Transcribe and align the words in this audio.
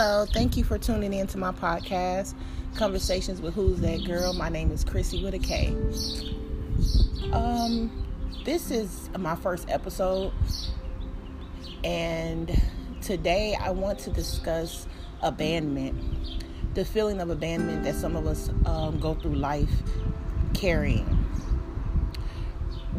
Hello, 0.00 0.26
thank 0.26 0.56
you 0.56 0.62
for 0.62 0.78
tuning 0.78 1.12
in 1.12 1.26
to 1.26 1.38
my 1.38 1.50
podcast, 1.50 2.34
Conversations 2.76 3.40
with 3.40 3.52
Who's 3.52 3.80
That 3.80 4.04
Girl. 4.04 4.32
My 4.32 4.48
name 4.48 4.70
is 4.70 4.84
Krissy 4.84 5.24
with 5.24 5.34
a 5.34 5.40
K. 5.40 5.74
Um, 7.32 8.06
this 8.44 8.70
is 8.70 9.10
my 9.18 9.34
first 9.34 9.68
episode, 9.68 10.32
and 11.82 12.48
today 13.02 13.56
I 13.60 13.70
want 13.70 13.98
to 13.98 14.10
discuss 14.10 14.86
abandonment, 15.20 16.00
the 16.74 16.84
feeling 16.84 17.20
of 17.20 17.30
abandonment 17.30 17.82
that 17.82 17.96
some 17.96 18.14
of 18.14 18.28
us 18.28 18.50
um, 18.66 19.00
go 19.00 19.14
through 19.14 19.34
life 19.34 19.82
carrying. 20.54 21.26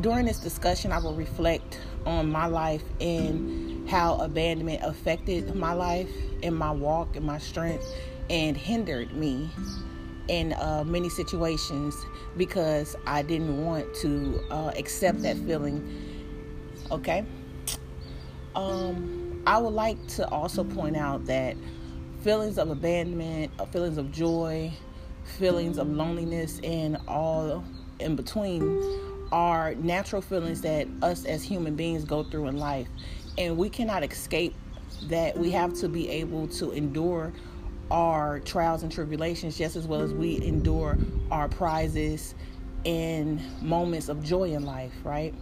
During 0.01 0.25
this 0.25 0.39
discussion, 0.39 0.91
I 0.91 0.99
will 0.99 1.15
reflect 1.15 1.79
on 2.05 2.29
my 2.29 2.47
life 2.47 2.83
and 2.99 3.68
how 3.89 4.15
abandonment 4.15 4.81
affected 4.83 5.55
my 5.55 5.73
life 5.73 6.09
and 6.43 6.55
my 6.55 6.71
walk 6.71 7.15
and 7.15 7.25
my 7.25 7.39
strength 7.39 7.85
and 8.29 8.55
hindered 8.55 9.13
me 9.13 9.49
in 10.27 10.53
uh, 10.53 10.83
many 10.85 11.09
situations 11.09 11.95
because 12.37 12.95
I 13.07 13.23
didn't 13.23 13.65
want 13.65 13.93
to 13.95 14.39
uh, 14.51 14.71
accept 14.77 15.23
that 15.23 15.37
feeling. 15.37 15.83
Okay. 16.91 17.25
Um, 18.55 19.41
I 19.47 19.57
would 19.57 19.73
like 19.73 20.05
to 20.09 20.27
also 20.29 20.63
point 20.63 20.95
out 20.95 21.25
that 21.25 21.55
feelings 22.21 22.59
of 22.59 22.69
abandonment, 22.69 23.51
uh, 23.57 23.65
feelings 23.65 23.97
of 23.97 24.11
joy, 24.11 24.71
feelings 25.23 25.79
of 25.79 25.89
loneliness, 25.89 26.59
and 26.63 26.97
all 27.07 27.63
in 27.99 28.15
between 28.15 29.17
are 29.31 29.75
natural 29.75 30.21
feelings 30.21 30.61
that 30.61 30.87
us 31.01 31.25
as 31.25 31.43
human 31.43 31.75
beings 31.75 32.03
go 32.03 32.23
through 32.23 32.47
in 32.47 32.57
life. 32.57 32.87
And 33.37 33.57
we 33.57 33.69
cannot 33.69 34.03
escape 34.03 34.55
that. 35.03 35.37
We 35.37 35.51
have 35.51 35.73
to 35.75 35.89
be 35.89 36.09
able 36.09 36.47
to 36.49 36.71
endure 36.71 37.31
our 37.91 38.39
trials 38.41 38.83
and 38.83 38.91
tribulations 38.91 39.57
just 39.57 39.75
as 39.75 39.87
well 39.87 40.01
as 40.01 40.13
we 40.13 40.41
endure 40.43 40.97
our 41.31 41.47
prizes 41.47 42.35
and 42.85 43.41
moments 43.61 44.09
of 44.09 44.23
joy 44.23 44.51
in 44.51 44.65
life, 44.65 44.93
right? 45.03 45.33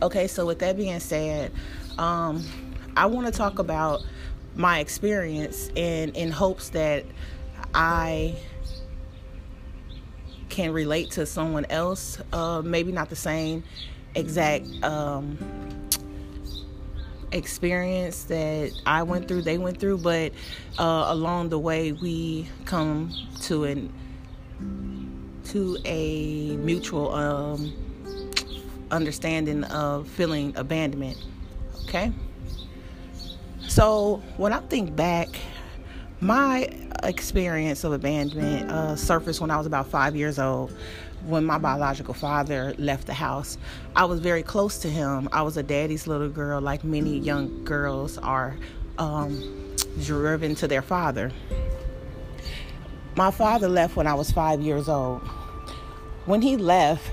Okay, 0.00 0.26
so 0.26 0.46
with 0.46 0.58
that 0.60 0.76
being 0.76 1.00
said, 1.00 1.52
um, 1.98 2.44
I 2.96 3.06
want 3.06 3.26
to 3.26 3.32
talk 3.32 3.58
about 3.58 4.02
my 4.54 4.80
experience 4.80 5.70
in 5.74 6.10
in 6.14 6.30
hopes 6.30 6.70
that 6.70 7.04
I 7.74 8.36
can 10.48 10.72
relate 10.72 11.12
to 11.12 11.26
someone 11.26 11.66
else. 11.66 12.18
Uh, 12.32 12.62
maybe 12.64 12.90
not 12.90 13.08
the 13.08 13.16
same 13.16 13.62
exact 14.14 14.66
um, 14.82 15.38
experience 17.32 18.24
that 18.24 18.72
I 18.86 19.02
went 19.02 19.28
through, 19.28 19.42
they 19.42 19.58
went 19.58 19.78
through, 19.78 19.98
but 19.98 20.32
uh, 20.78 21.06
along 21.08 21.50
the 21.50 21.58
way 21.58 21.92
we 21.92 22.48
come 22.64 23.12
to 23.42 23.64
an 23.64 23.92
to 25.44 25.78
a 25.86 26.56
mutual 26.56 27.14
um, 27.14 27.72
understanding 28.90 29.64
of 29.64 30.06
feeling 30.06 30.52
abandonment. 30.56 31.16
Okay. 31.84 32.12
So 33.66 34.22
when 34.36 34.52
I 34.52 34.60
think 34.60 34.94
back, 34.94 35.28
my 36.20 36.68
experience 37.02 37.84
of 37.84 37.92
abandonment 37.92 38.70
uh, 38.70 38.96
surfaced 38.96 39.40
when 39.40 39.50
I 39.50 39.56
was 39.56 39.66
about 39.66 39.86
five 39.86 40.16
years 40.16 40.38
old 40.38 40.72
when 41.26 41.44
my 41.44 41.58
biological 41.58 42.14
father 42.14 42.74
left 42.78 43.06
the 43.06 43.14
house. 43.14 43.58
I 43.96 44.04
was 44.04 44.20
very 44.20 44.42
close 44.42 44.78
to 44.78 44.88
him. 44.88 45.28
I 45.32 45.42
was 45.42 45.56
a 45.56 45.62
daddy's 45.62 46.06
little 46.06 46.28
girl, 46.28 46.60
like 46.60 46.84
many 46.84 47.18
young 47.18 47.64
girls 47.64 48.18
are 48.18 48.56
um, 48.98 49.76
driven 50.04 50.54
to 50.56 50.68
their 50.68 50.82
father. 50.82 51.30
My 53.16 53.30
father 53.30 53.68
left 53.68 53.96
when 53.96 54.06
I 54.06 54.14
was 54.14 54.30
five 54.30 54.60
years 54.60 54.88
old. 54.88 55.20
When 56.26 56.42
he 56.42 56.56
left, 56.56 57.10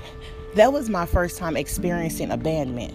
that 0.54 0.72
was 0.72 0.88
my 0.88 1.06
first 1.06 1.38
time 1.38 1.56
experiencing 1.56 2.30
abandonment. 2.30 2.94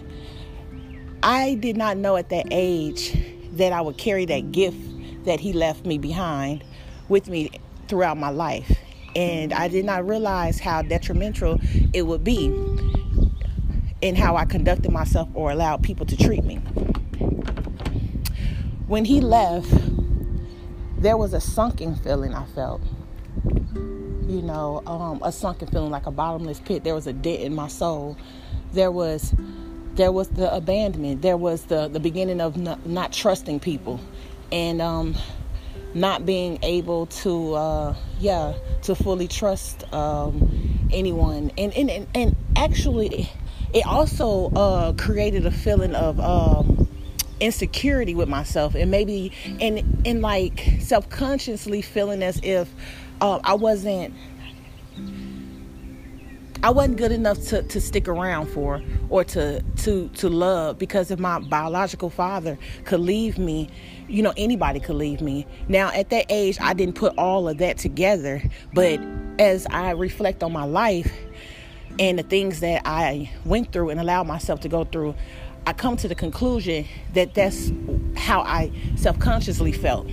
I 1.22 1.54
did 1.54 1.76
not 1.76 1.96
know 1.96 2.16
at 2.16 2.30
that 2.30 2.46
age 2.50 3.16
that 3.52 3.72
I 3.72 3.80
would 3.80 3.98
carry 3.98 4.24
that 4.26 4.50
gift 4.50 4.78
that 5.24 5.40
he 5.40 5.52
left 5.52 5.86
me 5.86 5.98
behind 5.98 6.64
with 7.08 7.28
me 7.28 7.50
throughout 7.86 8.16
my 8.16 8.30
life. 8.30 8.78
And 9.14 9.52
I 9.52 9.68
did 9.68 9.84
not 9.84 10.06
realize 10.06 10.58
how 10.58 10.82
detrimental 10.82 11.60
it 11.92 12.02
would 12.02 12.24
be 12.24 12.46
in 14.00 14.16
how 14.16 14.36
I 14.36 14.44
conducted 14.44 14.90
myself 14.90 15.28
or 15.34 15.50
allowed 15.50 15.82
people 15.82 16.06
to 16.06 16.16
treat 16.16 16.44
me. 16.44 16.56
When 18.86 19.04
he 19.04 19.20
left, 19.20 19.70
there 20.98 21.16
was 21.16 21.32
a 21.32 21.40
sunken 21.40 21.96
feeling 21.96 22.34
I 22.34 22.44
felt. 22.46 22.82
You 23.44 24.42
know, 24.42 24.82
um, 24.86 25.20
a 25.22 25.32
sunken 25.32 25.68
feeling 25.68 25.90
like 25.90 26.06
a 26.06 26.10
bottomless 26.10 26.60
pit. 26.60 26.84
There 26.84 26.94
was 26.94 27.06
a 27.06 27.12
dent 27.12 27.40
in 27.40 27.54
my 27.54 27.68
soul. 27.68 28.16
There 28.72 28.90
was 28.90 29.34
there 29.94 30.10
was 30.10 30.28
the 30.28 30.54
abandonment. 30.54 31.22
There 31.22 31.36
was 31.36 31.64
the, 31.64 31.88
the 31.88 32.00
beginning 32.00 32.40
of 32.40 32.56
not, 32.56 32.86
not 32.86 33.12
trusting 33.12 33.60
people. 33.60 34.00
And 34.50 34.80
um, 34.80 35.14
not 35.94 36.24
being 36.24 36.58
able 36.62 37.06
to 37.06 37.54
uh, 37.54 37.94
yeah 38.18 38.54
to 38.82 38.94
fully 38.94 39.28
trust 39.28 39.92
um, 39.92 40.88
anyone. 40.92 41.50
And, 41.58 41.72
and 41.74 41.90
and 41.90 42.06
and 42.14 42.36
actually 42.56 43.30
it 43.72 43.86
also 43.86 44.50
uh, 44.50 44.92
created 44.94 45.46
a 45.46 45.50
feeling 45.50 45.94
of 45.94 46.20
um, 46.20 46.88
insecurity 47.40 48.14
with 48.14 48.28
myself. 48.28 48.74
And 48.74 48.90
maybe 48.90 49.32
and 49.60 50.02
and 50.06 50.22
like 50.22 50.78
self-consciously 50.80 51.82
feeling 51.82 52.22
as 52.22 52.40
if 52.42 52.72
uh, 53.20 53.40
I 53.44 53.54
wasn't 53.54 54.14
I 56.64 56.70
wasn't 56.70 56.96
good 56.96 57.10
enough 57.10 57.40
to, 57.46 57.62
to 57.64 57.80
stick 57.80 58.06
around 58.06 58.46
for 58.46 58.80
or 59.08 59.24
to 59.24 59.62
to 59.78 60.08
to 60.08 60.28
love 60.28 60.78
because 60.78 61.10
if 61.10 61.18
my 61.18 61.40
biological 61.40 62.08
father 62.08 62.56
could 62.84 63.00
leave 63.00 63.36
me, 63.36 63.68
you 64.12 64.22
know, 64.22 64.34
anybody 64.36 64.78
could 64.78 64.96
leave 64.96 65.22
me. 65.22 65.46
Now 65.68 65.90
at 65.90 66.10
that 66.10 66.26
age 66.28 66.58
I 66.60 66.74
didn't 66.74 66.96
put 66.96 67.16
all 67.16 67.48
of 67.48 67.58
that 67.58 67.78
together, 67.78 68.42
but 68.74 69.00
as 69.38 69.66
I 69.70 69.92
reflect 69.92 70.42
on 70.42 70.52
my 70.52 70.64
life 70.64 71.10
and 71.98 72.18
the 72.18 72.22
things 72.22 72.60
that 72.60 72.82
I 72.84 73.30
went 73.46 73.72
through 73.72 73.88
and 73.88 73.98
allowed 73.98 74.26
myself 74.26 74.60
to 74.60 74.68
go 74.68 74.84
through, 74.84 75.14
I 75.66 75.72
come 75.72 75.96
to 75.96 76.08
the 76.08 76.14
conclusion 76.14 76.86
that 77.14 77.32
that's 77.32 77.72
how 78.16 78.42
I 78.42 78.70
self-consciously 78.96 79.72
felt. 79.72 80.06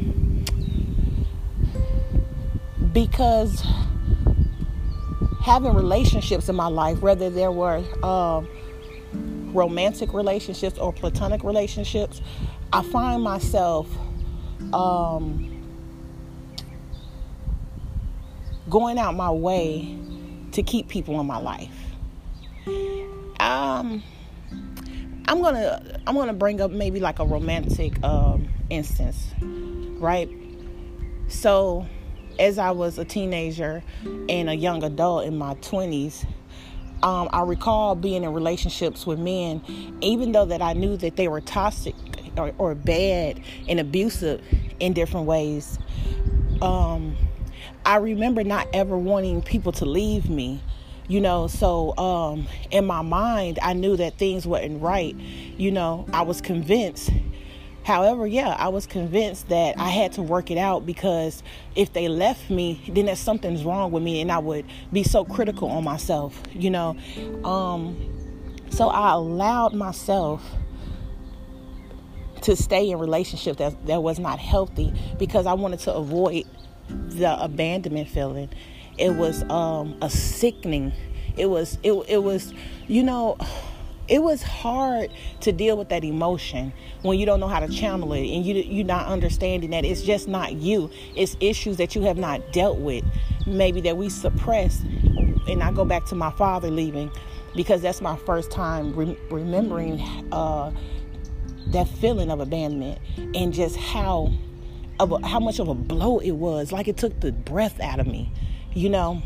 Because 2.94 3.62
having 5.42 5.74
relationships 5.74 6.48
in 6.48 6.56
my 6.56 6.68
life, 6.68 7.02
whether 7.02 7.30
there 7.30 7.52
were 7.52 7.84
uh, 8.02 8.44
romantic 9.52 10.14
relationships 10.14 10.78
or 10.78 10.94
platonic 10.94 11.44
relationships, 11.44 12.22
I 12.72 12.84
find 12.84 13.24
myself 13.24 13.88
um, 14.74 15.64
going 18.70 19.00
out 19.00 19.16
my 19.16 19.32
way 19.32 19.98
to 20.52 20.62
keep 20.62 20.88
people 20.88 21.20
in 21.20 21.26
my 21.26 21.38
life. 21.38 21.72
Um, 23.40 24.04
I'm 25.28 25.42
gonna 25.42 26.00
I'm 26.06 26.16
gonna 26.16 26.34
bring 26.34 26.62
up 26.62 26.70
maybe 26.70 27.00
like 27.00 27.20
a 27.20 27.26
romantic 27.26 28.04
um, 28.04 28.48
instance, 28.70 29.34
right? 30.00 30.30
So 31.28 31.88
as 32.38 32.60
I 32.60 32.72
was 32.72 33.00
a 33.00 33.06
teenager 33.06 33.84
and 34.30 34.50
a 34.50 34.56
young 34.56 34.84
adult 34.84 35.26
in 35.26 35.38
my 35.38 35.56
20s, 35.56 36.26
um, 37.02 37.30
I 37.32 37.42
recall 37.42 37.96
being 37.96 38.24
in 38.24 38.34
relationships 38.34 39.08
with 39.08 39.20
men, 39.20 39.62
even 40.02 40.32
though 40.32 40.46
that 40.46 40.62
I 40.62 40.74
knew 40.74 40.98
that 40.98 41.16
they 41.16 41.28
were 41.28 41.42
toxic 41.42 41.96
or, 42.40 42.54
or 42.58 42.76
bad 42.76 43.42
and 43.68 43.80
abusive 43.80 44.42
in 44.80 44.94
different 44.94 45.26
ways. 45.26 45.78
Um, 46.62 47.16
I 47.86 47.98
remember 47.98 48.44
not 48.44 48.68
ever 48.74 48.98
wanting 48.98 49.42
people 49.42 49.72
to 49.74 49.86
leave 49.86 50.30
me, 50.30 50.62
you 51.08 51.22
know. 51.22 51.48
So 51.48 51.98
um, 51.98 52.48
in 52.72 52.86
my 52.86 53.02
mind, 53.02 53.60
I 53.62 53.74
knew 53.74 53.98
that 53.98 54.18
things 54.18 54.48
weren't 54.48 54.82
right. 54.82 55.16
You 55.16 55.72
know, 55.72 56.06
I 56.14 56.24
was 56.24 56.42
convinced 56.42 57.12
However, 57.90 58.28
yeah, 58.28 58.50
I 58.50 58.68
was 58.68 58.86
convinced 58.86 59.50
that 59.50 59.80
I 59.80 59.90
had 59.90 60.12
to 60.14 60.22
work 60.22 60.52
it 60.52 60.60
out 60.60 60.86
because 60.86 61.42
if 61.76 61.92
they 61.94 62.08
left 62.08 62.50
me, 62.52 62.80
then 62.88 63.06
there's 63.06 63.18
something's 63.18 63.64
wrong 63.64 63.92
with 63.92 64.04
me 64.04 64.22
and 64.22 64.32
I 64.32 64.38
would 64.38 64.66
be 64.94 65.02
so 65.02 65.26
critical 65.26 65.70
on 65.70 65.84
myself, 65.84 66.40
you 66.54 66.70
know. 66.70 66.96
Um, 67.44 67.98
so 68.70 68.90
I 68.90 69.14
allowed 69.14 69.74
myself 69.74 70.44
to 72.44 72.56
stay 72.56 72.90
in 72.90 73.00
relationship 73.00 73.58
that 73.58 73.86
that 73.88 74.04
was 74.04 74.20
not 74.20 74.40
healthy 74.40 74.94
because 75.18 75.46
I 75.46 75.54
wanted 75.54 75.80
to 75.82 75.94
avoid 75.94 76.46
the 76.88 77.42
abandonment 77.42 78.10
feeling. 78.10 78.50
It 78.98 79.16
was 79.16 79.44
um, 79.50 79.98
a 80.02 80.10
sickening. 80.10 80.94
It 81.38 81.48
was 81.48 81.78
it 81.84 81.94
it 82.08 82.24
was 82.24 82.54
you 82.88 83.04
know 83.04 83.38
it 84.10 84.24
was 84.24 84.42
hard 84.42 85.12
to 85.42 85.52
deal 85.52 85.78
with 85.78 85.90
that 85.90 86.04
emotion 86.04 86.74
when 87.04 87.20
you 87.20 87.26
don't 87.26 87.40
know 87.40 87.48
how 87.48 87.60
to 87.60 87.68
channel 87.68 88.12
it 88.14 88.28
and 88.28 88.46
you 88.46 88.56
you're 88.56 88.86
not 88.86 89.06
understanding 89.06 89.70
that 89.70 89.86
it's 89.86 90.02
just 90.02 90.28
not 90.28 90.54
you 90.54 90.90
it's 91.16 91.38
issues 91.40 91.78
that 91.78 91.96
you 91.96 92.02
have 92.02 92.18
not 92.18 92.42
dealt 92.52 92.80
with 92.80 93.06
maybe 93.46 93.80
that 93.80 93.96
we 93.96 94.10
suppress 94.10 94.82
and 95.48 95.62
I 95.62 95.72
go 95.72 95.86
back 95.86 96.06
to 96.08 96.16
my 96.16 96.32
father 96.32 96.72
leaving 96.72 97.12
because 97.56 97.82
that's 97.82 98.02
my 98.02 98.16
first 98.18 98.52
time 98.52 98.96
re- 98.96 99.18
remembering 99.30 100.00
uh, 100.32 100.72
that 101.72 101.88
feeling 101.88 102.32
of 102.32 102.40
abandonment 102.40 103.00
and 103.36 103.54
just 103.54 103.76
how 103.76 104.32
of 105.00 105.12
a, 105.12 105.28
how 105.28 105.40
much 105.40 105.60
of 105.60 105.68
a 105.68 105.74
blow 105.74 106.20
it 106.20 106.32
was. 106.32 106.72
Like 106.72 106.88
it 106.88 106.98
took 106.98 107.20
the 107.20 107.32
breath 107.32 107.80
out 107.80 108.00
of 108.00 108.08
me 108.08 108.32
you 108.74 108.90
know? 108.90 109.22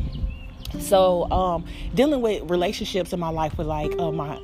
So 0.80 1.30
um, 1.32 1.66
dealing 1.94 2.22
with 2.22 2.50
relationships 2.50 3.14
in 3.14 3.20
my 3.20 3.30
life 3.30 3.58
with 3.58 3.68
like 3.68 3.98
uh, 4.00 4.12
my 4.12 4.40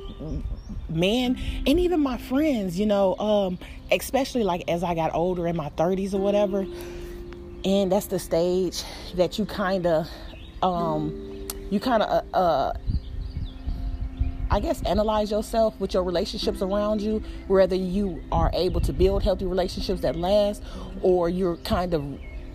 men 0.88 1.38
and 1.66 1.80
even 1.80 2.00
my 2.00 2.18
friends 2.18 2.76
you 2.78 2.84
know 2.84 3.16
um, 3.18 3.56
especially 3.92 4.42
like 4.42 4.64
as 4.68 4.82
i 4.82 4.92
got 4.92 5.14
older 5.14 5.46
in 5.46 5.56
my 5.56 5.70
30s 5.70 6.14
or 6.14 6.18
whatever. 6.18 6.66
And 7.62 7.92
that's 7.92 8.06
the 8.06 8.18
stage 8.18 8.82
that 9.16 9.38
you 9.38 9.44
kind 9.44 9.86
of 9.86 10.08
um, 10.62 11.46
you 11.70 11.78
kind 11.78 12.02
of 12.02 12.24
uh, 12.32 12.36
uh, 12.36 12.72
I 14.50 14.60
guess, 14.60 14.82
analyze 14.82 15.30
yourself 15.30 15.78
with 15.78 15.94
your 15.94 16.02
relationships 16.02 16.60
around 16.62 17.00
you, 17.00 17.22
whether 17.46 17.76
you 17.76 18.22
are 18.32 18.50
able 18.52 18.80
to 18.82 18.92
build 18.92 19.22
healthy 19.22 19.46
relationships 19.46 20.00
that 20.00 20.16
last 20.16 20.62
or 21.02 21.28
you're 21.28 21.56
kind 21.58 21.94
of 21.94 22.04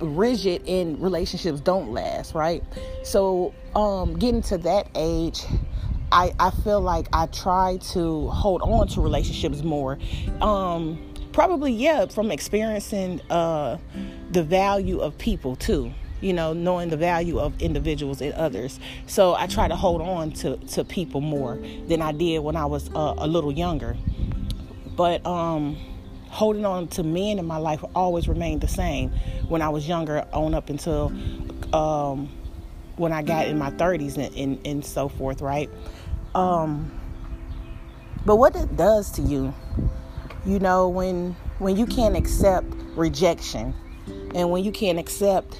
rigid 0.01 0.61
in 0.65 0.99
relationships 0.99 1.61
don't 1.61 1.91
last, 1.91 2.35
right? 2.35 2.63
So, 3.03 3.53
um, 3.75 4.17
getting 4.19 4.41
to 4.43 4.57
that 4.59 4.89
age, 4.95 5.43
I, 6.11 6.33
I 6.39 6.51
feel 6.51 6.81
like 6.81 7.07
I 7.13 7.27
try 7.27 7.77
to 7.93 8.27
hold 8.27 8.61
on 8.61 8.87
to 8.89 9.01
relationships 9.01 9.63
more. 9.63 9.97
Um, 10.41 11.13
probably, 11.31 11.71
yeah, 11.71 12.07
from 12.07 12.29
experiencing 12.29 13.21
uh, 13.29 13.77
the 14.31 14.43
value 14.43 14.99
of 14.99 15.17
people 15.17 15.55
too 15.55 15.93
you 16.21 16.33
know, 16.33 16.53
knowing 16.53 16.89
the 16.89 16.97
value 16.97 17.39
of 17.39 17.59
individuals 17.61 18.21
and 18.21 18.33
others. 18.33 18.79
So 19.07 19.35
I 19.35 19.47
try 19.47 19.67
to 19.67 19.75
hold 19.75 20.01
on 20.01 20.31
to, 20.33 20.57
to 20.57 20.83
people 20.83 21.21
more 21.21 21.57
than 21.87 22.01
I 22.01 22.11
did 22.11 22.39
when 22.39 22.55
I 22.55 22.65
was 22.65 22.89
uh, 22.95 23.15
a 23.17 23.27
little 23.27 23.51
younger. 23.51 23.95
But 24.95 25.25
um, 25.25 25.77
holding 26.29 26.65
on 26.65 26.87
to 26.89 27.03
men 27.03 27.39
in 27.39 27.45
my 27.45 27.57
life 27.57 27.83
always 27.93 28.27
remained 28.27 28.61
the 28.61 28.67
same 28.67 29.11
when 29.47 29.61
I 29.61 29.69
was 29.69 29.87
younger, 29.87 30.25
on 30.33 30.53
up 30.53 30.69
until 30.69 31.13
um, 31.73 32.29
when 32.95 33.11
I 33.11 33.21
got 33.21 33.47
in 33.47 33.57
my 33.57 33.71
30s 33.71 34.17
and, 34.17 34.35
and, 34.35 34.67
and 34.67 34.85
so 34.85 35.09
forth, 35.09 35.41
right? 35.41 35.69
Um, 36.33 36.91
but 38.25 38.37
what 38.37 38.55
it 38.55 38.75
does 38.75 39.11
to 39.11 39.21
you, 39.21 39.53
you 40.45 40.59
know, 40.59 40.89
when 40.89 41.35
when 41.59 41.77
you 41.77 41.85
can't 41.85 42.17
accept 42.17 42.67
rejection 42.95 43.73
and 44.33 44.51
when 44.51 44.63
you 44.63 44.71
can't 44.71 44.99
accept 44.99 45.57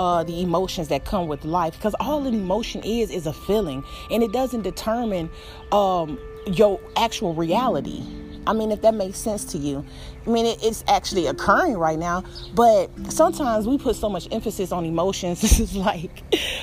uh, 0.00 0.24
the 0.24 0.40
emotions 0.40 0.88
that 0.88 1.04
come 1.04 1.28
with 1.28 1.44
life 1.44 1.74
because 1.74 1.94
all 2.00 2.26
an 2.26 2.32
emotion 2.32 2.82
is 2.84 3.10
is 3.10 3.26
a 3.26 3.32
feeling 3.34 3.84
and 4.10 4.22
it 4.22 4.32
doesn't 4.32 4.62
determine 4.62 5.28
um, 5.72 6.18
your 6.46 6.80
actual 6.96 7.34
reality 7.34 8.02
I 8.46 8.52
mean, 8.52 8.72
if 8.72 8.82
that 8.82 8.94
makes 8.94 9.18
sense 9.18 9.44
to 9.52 9.58
you. 9.58 9.84
I 10.26 10.30
mean, 10.30 10.46
it, 10.46 10.58
it's 10.62 10.82
actually 10.88 11.26
occurring 11.26 11.76
right 11.76 11.98
now, 11.98 12.24
but 12.54 12.90
sometimes 13.10 13.66
we 13.66 13.78
put 13.78 13.96
so 13.96 14.08
much 14.08 14.28
emphasis 14.32 14.72
on 14.72 14.84
emotions. 14.84 15.40
This 15.50 15.60
is 15.60 15.76
like, 15.76 16.22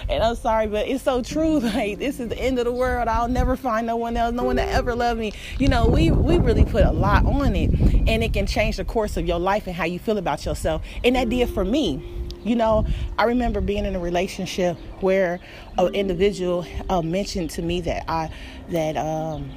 and 0.10 0.24
I'm 0.24 0.36
sorry, 0.36 0.68
but 0.68 0.88
it's 0.88 1.04
so 1.04 1.22
true. 1.22 1.60
Like, 1.68 2.00
this 2.00 2.20
is 2.20 2.30
the 2.30 2.40
end 2.40 2.60
of 2.60 2.66
the 2.66 2.72
world. 2.72 3.08
I'll 3.08 3.28
never 3.28 3.56
find 3.56 3.86
no 3.86 3.98
one 3.98 4.18
else, 4.18 4.34
no 4.34 4.44
one 4.44 4.56
that 4.56 4.70
ever 4.70 4.96
loved 4.96 5.20
me. 5.20 5.34
You 5.60 5.68
know, 5.68 5.86
we, 5.86 6.12
we 6.12 6.38
really 6.40 6.66
put 6.66 6.84
a 6.84 6.92
lot 6.92 7.26
on 7.26 7.56
it, 7.56 7.72
and 8.08 8.24
it 8.24 8.34
can 8.34 8.48
change 8.48 8.78
the 8.78 8.86
course 8.86 9.18
of 9.18 9.28
your 9.28 9.40
life 9.40 9.68
and 9.68 9.76
how 9.76 9.86
you 9.86 10.00
feel 10.00 10.18
about 10.18 10.46
yourself. 10.46 10.82
And 11.04 11.16
that 11.16 11.30
did 11.30 11.50
for 11.50 11.66
me 11.66 12.17
you 12.44 12.56
know, 12.56 12.86
I 13.18 13.26
remember 13.26 13.62
being 13.62 13.86
in 13.86 13.96
a 13.96 14.00
relationship 14.00 14.78
where 15.02 15.40
an 15.78 15.94
individual 15.94 16.66
uh, 16.90 17.02
mentioned 17.02 17.50
to 17.52 17.62
me 17.62 17.82
that 17.82 18.06
I 18.08 18.30
that 18.70 18.98
um, 18.98 19.52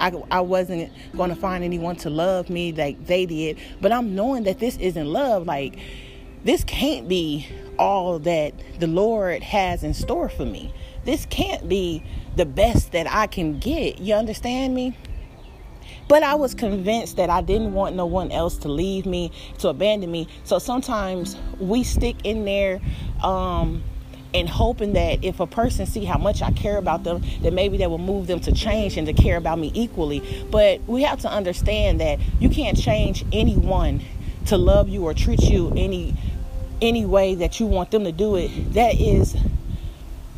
I, 0.00 0.12
I 0.30 0.40
wasn't 0.40 0.92
going 1.16 1.30
to 1.30 1.36
find 1.36 1.64
anyone 1.64 1.96
to 1.96 2.10
love 2.10 2.50
me 2.50 2.72
like 2.72 3.06
they 3.06 3.26
did. 3.26 3.58
But 3.80 3.92
I'm 3.92 4.14
knowing 4.14 4.44
that 4.44 4.58
this 4.58 4.76
isn't 4.78 5.06
love. 5.06 5.46
Like 5.46 5.78
this 6.44 6.64
can't 6.64 7.08
be 7.08 7.46
all 7.78 8.18
that 8.20 8.54
the 8.78 8.86
Lord 8.86 9.42
has 9.42 9.82
in 9.82 9.94
store 9.94 10.28
for 10.28 10.44
me. 10.44 10.72
This 11.04 11.26
can't 11.26 11.68
be 11.68 12.02
the 12.36 12.46
best 12.46 12.92
that 12.92 13.10
I 13.10 13.26
can 13.26 13.58
get. 13.58 13.98
You 13.98 14.14
understand 14.14 14.74
me? 14.74 14.96
But 16.08 16.22
I 16.22 16.34
was 16.34 16.54
convinced 16.54 17.16
that 17.18 17.28
I 17.28 17.42
didn't 17.42 17.74
want 17.74 17.94
no 17.94 18.06
one 18.06 18.32
else 18.32 18.56
to 18.58 18.68
leave 18.68 19.04
me, 19.04 19.30
to 19.58 19.68
abandon 19.68 20.10
me. 20.10 20.26
So 20.44 20.58
sometimes 20.58 21.36
we 21.60 21.84
stick 21.84 22.16
in 22.24 22.46
there 22.46 22.80
um, 23.22 23.82
and 24.32 24.48
hoping 24.48 24.94
that 24.94 25.22
if 25.22 25.40
a 25.40 25.46
person 25.46 25.84
see 25.84 26.06
how 26.06 26.18
much 26.18 26.40
I 26.40 26.50
care 26.52 26.78
about 26.78 27.04
them, 27.04 27.22
that 27.42 27.52
maybe 27.52 27.76
that 27.78 27.90
will 27.90 27.98
move 27.98 28.26
them 28.26 28.40
to 28.40 28.52
change 28.52 28.96
and 28.96 29.06
to 29.06 29.12
care 29.12 29.36
about 29.36 29.58
me 29.58 29.70
equally. 29.74 30.46
But 30.50 30.80
we 30.86 31.02
have 31.02 31.20
to 31.20 31.28
understand 31.28 32.00
that 32.00 32.18
you 32.40 32.48
can't 32.48 32.78
change 32.78 33.24
anyone 33.30 34.00
to 34.46 34.56
love 34.56 34.88
you 34.88 35.04
or 35.04 35.12
treat 35.12 35.42
you 35.42 35.72
any 35.76 36.16
any 36.80 37.04
way 37.04 37.34
that 37.34 37.58
you 37.58 37.66
want 37.66 37.90
them 37.90 38.04
to 38.04 38.12
do 38.12 38.36
it. 38.36 38.72
That 38.74 38.98
is 38.98 39.36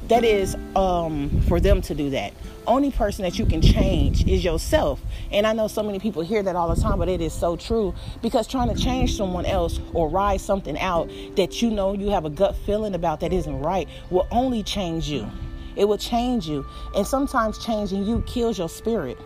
that 0.08 0.24
is 0.24 0.56
um, 0.74 1.42
for 1.42 1.60
them 1.60 1.82
to 1.82 1.94
do 1.94 2.10
that 2.10 2.32
only 2.70 2.90
person 2.90 3.24
that 3.24 3.38
you 3.38 3.44
can 3.44 3.60
change 3.60 4.26
is 4.26 4.44
yourself. 4.44 5.02
And 5.32 5.46
I 5.46 5.52
know 5.52 5.66
so 5.66 5.82
many 5.82 5.98
people 5.98 6.22
hear 6.22 6.42
that 6.42 6.54
all 6.54 6.72
the 6.72 6.80
time, 6.80 6.98
but 6.98 7.08
it 7.08 7.20
is 7.20 7.32
so 7.32 7.56
true 7.56 7.94
because 8.22 8.46
trying 8.46 8.74
to 8.74 8.80
change 8.80 9.16
someone 9.16 9.44
else 9.44 9.80
or 9.92 10.08
ride 10.08 10.40
something 10.40 10.78
out 10.78 11.10
that 11.34 11.60
you 11.60 11.70
know 11.70 11.92
you 11.92 12.10
have 12.10 12.24
a 12.24 12.30
gut 12.30 12.54
feeling 12.64 12.94
about 12.94 13.20
that 13.20 13.32
isn't 13.32 13.60
right 13.60 13.88
will 14.10 14.28
only 14.30 14.62
change 14.62 15.08
you. 15.08 15.28
It 15.74 15.86
will 15.86 15.98
change 15.98 16.48
you. 16.48 16.64
And 16.94 17.06
sometimes 17.06 17.58
changing 17.58 18.04
you 18.04 18.22
kills 18.22 18.56
your 18.56 18.68
spirit. 18.68 19.18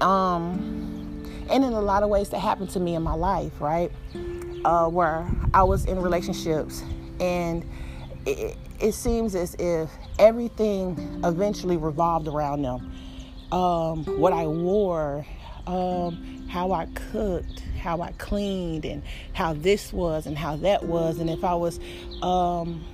Um 0.00 1.24
and 1.48 1.64
in 1.64 1.72
a 1.72 1.80
lot 1.80 2.02
of 2.02 2.10
ways 2.10 2.28
that 2.28 2.38
happened 2.38 2.70
to 2.70 2.80
me 2.80 2.94
in 2.94 3.02
my 3.02 3.14
life, 3.14 3.60
right? 3.60 3.90
Uh, 4.64 4.86
where 4.88 5.26
I 5.52 5.64
was 5.64 5.86
in 5.86 6.00
relationships 6.00 6.84
and 7.18 7.64
it, 8.26 8.56
it 8.80 8.92
seems 8.92 9.34
as 9.34 9.54
if 9.58 9.90
everything 10.18 11.20
eventually 11.24 11.76
revolved 11.76 12.28
around 12.28 12.62
them. 12.62 12.92
Um, 13.52 14.04
what 14.04 14.32
I 14.32 14.46
wore, 14.46 15.26
um, 15.66 16.46
how 16.48 16.72
I 16.72 16.86
cooked, 17.12 17.60
how 17.80 18.00
I 18.00 18.12
cleaned, 18.12 18.84
and 18.84 19.02
how 19.32 19.54
this 19.54 19.92
was 19.92 20.26
and 20.26 20.38
how 20.38 20.56
that 20.56 20.84
was, 20.84 21.18
and 21.18 21.28
if 21.28 21.42
I 21.44 21.54
was, 21.54 21.80
um, 22.22 22.84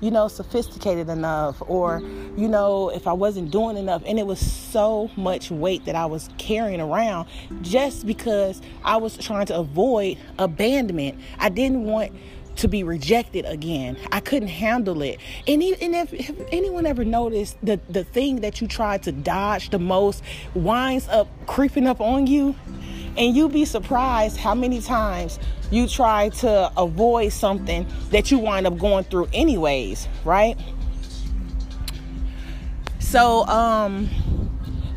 you 0.00 0.10
know, 0.10 0.26
sophisticated 0.28 1.08
enough, 1.08 1.62
or, 1.66 2.02
you 2.36 2.48
know, 2.48 2.88
if 2.88 3.06
I 3.06 3.12
wasn't 3.12 3.52
doing 3.52 3.76
enough. 3.76 4.02
And 4.04 4.18
it 4.18 4.26
was 4.26 4.40
so 4.40 5.10
much 5.16 5.50
weight 5.50 5.84
that 5.84 5.94
I 5.94 6.06
was 6.06 6.28
carrying 6.38 6.80
around 6.80 7.28
just 7.60 8.04
because 8.04 8.60
I 8.84 8.96
was 8.96 9.16
trying 9.16 9.46
to 9.46 9.56
avoid 9.58 10.18
abandonment. 10.38 11.20
I 11.38 11.50
didn't 11.50 11.84
want 11.84 12.12
to 12.56 12.68
be 12.68 12.82
rejected 12.82 13.44
again. 13.44 13.96
I 14.10 14.20
couldn't 14.20 14.48
handle 14.48 15.02
it. 15.02 15.18
And, 15.46 15.62
and 15.62 15.94
if, 15.94 16.12
if, 16.12 16.30
anyone 16.52 16.86
ever 16.86 17.04
noticed 17.04 17.56
the, 17.62 17.80
the 17.88 18.04
thing 18.04 18.40
that 18.40 18.60
you 18.60 18.68
try 18.68 18.98
to 18.98 19.12
dodge 19.12 19.70
the 19.70 19.78
most 19.78 20.22
winds 20.54 21.08
up 21.08 21.28
creeping 21.46 21.86
up 21.86 22.00
on 22.00 22.26
you, 22.26 22.54
and 23.16 23.36
you'd 23.36 23.52
be 23.52 23.64
surprised 23.64 24.36
how 24.38 24.54
many 24.54 24.80
times 24.80 25.38
you 25.70 25.86
try 25.86 26.28
to 26.30 26.72
avoid 26.76 27.32
something 27.32 27.86
that 28.10 28.30
you 28.30 28.38
wind 28.38 28.66
up 28.66 28.78
going 28.78 29.04
through 29.04 29.28
anyways, 29.32 30.08
right? 30.24 30.58
So, 32.98 33.46
um, 33.46 34.08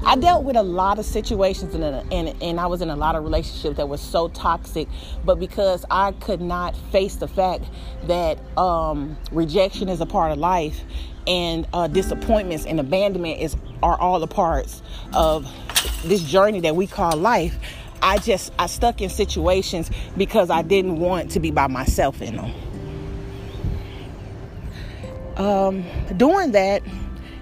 I 0.08 0.16
dealt 0.16 0.44
with 0.44 0.56
a 0.56 0.62
lot 0.62 1.00
of 1.00 1.06
situations 1.06 1.74
and, 1.74 1.84
and, 2.14 2.42
and 2.42 2.60
I 2.60 2.68
was 2.68 2.84
in 2.84 2.92
a 2.92 2.96
lot 2.96 3.16
of 3.16 3.24
relationships 3.24 3.78
that 3.78 3.90
were 3.90 3.98
so 3.98 4.28
toxic, 4.28 4.88
but 5.24 5.40
because 5.40 5.84
I 5.90 6.12
could 6.12 6.42
not 6.42 6.78
face 6.92 7.16
the 7.16 7.28
fact 7.28 7.64
that 8.04 8.38
um, 8.56 9.18
rejection 9.32 9.90
is 9.90 10.02
a 10.02 10.06
part 10.06 10.32
of 10.32 10.38
life 10.38 10.80
and 11.26 11.68
uh, 11.74 11.88
disappointments 11.88 12.68
and 12.68 12.80
abandonment 12.80 13.40
is 13.40 13.58
are 13.82 14.00
all 14.00 14.20
the 14.20 14.28
parts 14.28 14.84
of 15.14 15.52
this 16.04 16.22
journey 16.22 16.60
that 16.60 16.76
we 16.76 16.86
call 16.86 17.18
life. 17.18 17.58
I 18.04 18.20
just 18.20 18.54
I 18.60 18.68
stuck 18.68 19.02
in 19.02 19.10
situations 19.10 19.90
because 20.16 20.52
I 20.52 20.62
didn't 20.62 21.00
want 21.00 21.32
to 21.32 21.40
be 21.40 21.50
by 21.50 21.66
myself 21.66 22.22
in 22.22 22.36
them. 22.36 22.54
Um, 25.38 25.84
doing 26.16 26.52
that, 26.52 26.84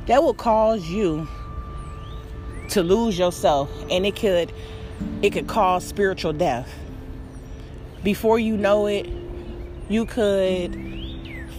that 0.07 0.23
will 0.23 0.33
cause 0.33 0.87
you 0.89 1.27
to 2.73 2.83
lose 2.83 3.17
yourself 3.17 3.69
and 3.89 4.05
it 4.05 4.15
could 4.15 4.51
it 5.21 5.31
could 5.31 5.47
cause 5.47 5.85
spiritual 5.85 6.33
death 6.33 6.73
before 8.03 8.39
you 8.39 8.57
know 8.57 8.87
it 8.87 9.07
you 9.89 10.05
could 10.05 10.77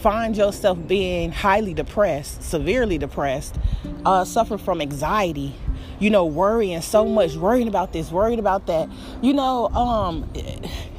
find 0.00 0.36
yourself 0.36 0.78
being 0.86 1.30
highly 1.32 1.72
depressed 1.72 2.42
severely 2.42 2.98
depressed 2.98 3.56
uh, 4.04 4.24
suffer 4.24 4.58
from 4.58 4.80
anxiety 4.80 5.54
you 6.00 6.10
know, 6.10 6.24
worrying 6.24 6.82
so 6.82 7.06
much, 7.06 7.36
worrying 7.36 7.68
about 7.68 7.92
this, 7.92 8.10
worrying 8.10 8.38
about 8.38 8.66
that, 8.66 8.90
you 9.22 9.32
know, 9.32 9.68
um, 9.68 10.30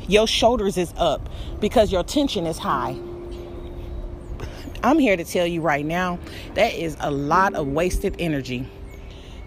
your 0.08 0.28
shoulders 0.28 0.78
is 0.78 0.94
up 0.98 1.30
because 1.60 1.92
your 1.92 2.04
tension 2.04 2.46
is 2.46 2.58
high. 2.58 2.98
I'm 4.84 5.00
here 5.00 5.18
to 5.18 5.24
tell 5.24 5.48
you 5.48 5.62
right 5.62 5.86
now 5.86 6.20
that 6.54 6.74
is 6.74 6.96
a 7.00 7.12
lot 7.12 7.56
of 7.56 7.68
wasted 7.68 8.16
energy. 8.20 8.70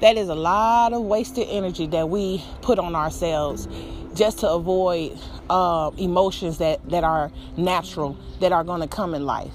That 0.01 0.17
is 0.17 0.29
a 0.29 0.35
lot 0.35 0.93
of 0.93 1.03
wasted 1.03 1.49
energy 1.51 1.87
that 1.89 2.09
we 2.09 2.45
put 2.63 2.79
on 2.79 2.95
ourselves 2.95 3.67
just 4.15 4.41
to 4.41 4.49
avoid 4.49 5.19
uh, 5.51 5.91
emotions 5.99 6.59
that, 6.59 6.89
that 6.91 7.03
are 7.03 7.33
natural, 7.57 8.17
that 8.41 8.53
are 8.53 8.63
going 8.63 8.81
to 8.81 8.87
come 8.87 9.15
in 9.15 9.27
life. 9.27 9.53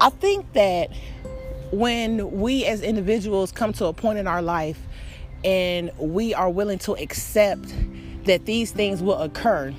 I 0.00 0.10
think 0.10 0.52
that 0.52 0.90
when 1.70 2.30
we 2.40 2.66
as 2.66 2.82
individuals 2.82 3.52
come 3.52 3.72
to 3.74 3.86
a 3.86 3.92
point 3.92 4.18
in 4.18 4.26
our 4.26 4.42
life 4.42 4.78
and 5.44 5.90
we 5.98 6.34
are 6.34 6.50
willing 6.50 6.78
to 6.80 6.92
accept 6.92 7.74
that 8.24 8.44
these 8.44 8.70
things 8.70 9.02
will 9.02 9.18
occur, 9.18 9.74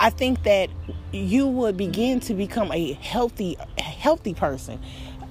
I 0.00 0.10
think 0.10 0.42
that 0.42 0.68
you 1.12 1.46
would 1.46 1.76
begin 1.78 2.20
to 2.20 2.34
become 2.34 2.70
a 2.72 2.92
healthy, 2.92 3.56
healthy 3.78 4.34
person, 4.34 4.80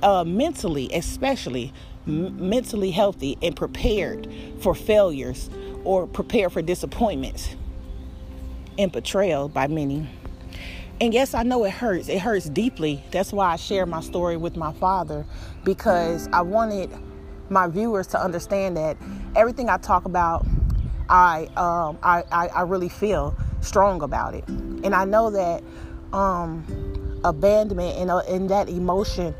uh, 0.01 0.23
mentally, 0.23 0.89
especially 0.93 1.73
m- 2.07 2.49
mentally 2.49 2.91
healthy 2.91 3.37
and 3.41 3.55
prepared 3.55 4.27
for 4.59 4.73
failures 4.73 5.49
or 5.83 6.07
prepared 6.07 6.51
for 6.51 6.61
disappointments 6.61 7.55
and 8.77 8.91
betrayal 8.91 9.49
by 9.49 9.67
many. 9.67 10.07
And 10.99 11.13
yes, 11.13 11.33
I 11.33 11.43
know 11.43 11.63
it 11.63 11.71
hurts. 11.71 12.09
It 12.09 12.19
hurts 12.19 12.49
deeply. 12.49 13.03
That's 13.11 13.31
why 13.31 13.53
I 13.53 13.55
share 13.55 13.85
my 13.85 14.01
story 14.01 14.35
with 14.35 14.55
my 14.55 14.73
father 14.73 15.25
because 15.63 16.27
I 16.33 16.41
wanted 16.41 16.89
my 17.49 17.67
viewers 17.67 18.07
to 18.07 18.21
understand 18.21 18.77
that 18.77 18.97
everything 19.35 19.69
I 19.69 19.77
talk 19.77 20.05
about, 20.05 20.45
I 21.09 21.45
um, 21.55 21.97
I, 22.01 22.23
I, 22.31 22.47
I 22.47 22.61
really 22.63 22.89
feel 22.89 23.35
strong 23.61 24.01
about 24.01 24.33
it, 24.33 24.47
and 24.47 24.93
I 24.93 25.05
know 25.05 25.29
that 25.29 25.63
um, 26.13 27.21
abandonment 27.23 27.97
and, 27.97 28.11
uh, 28.11 28.19
and 28.27 28.49
that 28.49 28.67
emotion 28.69 29.35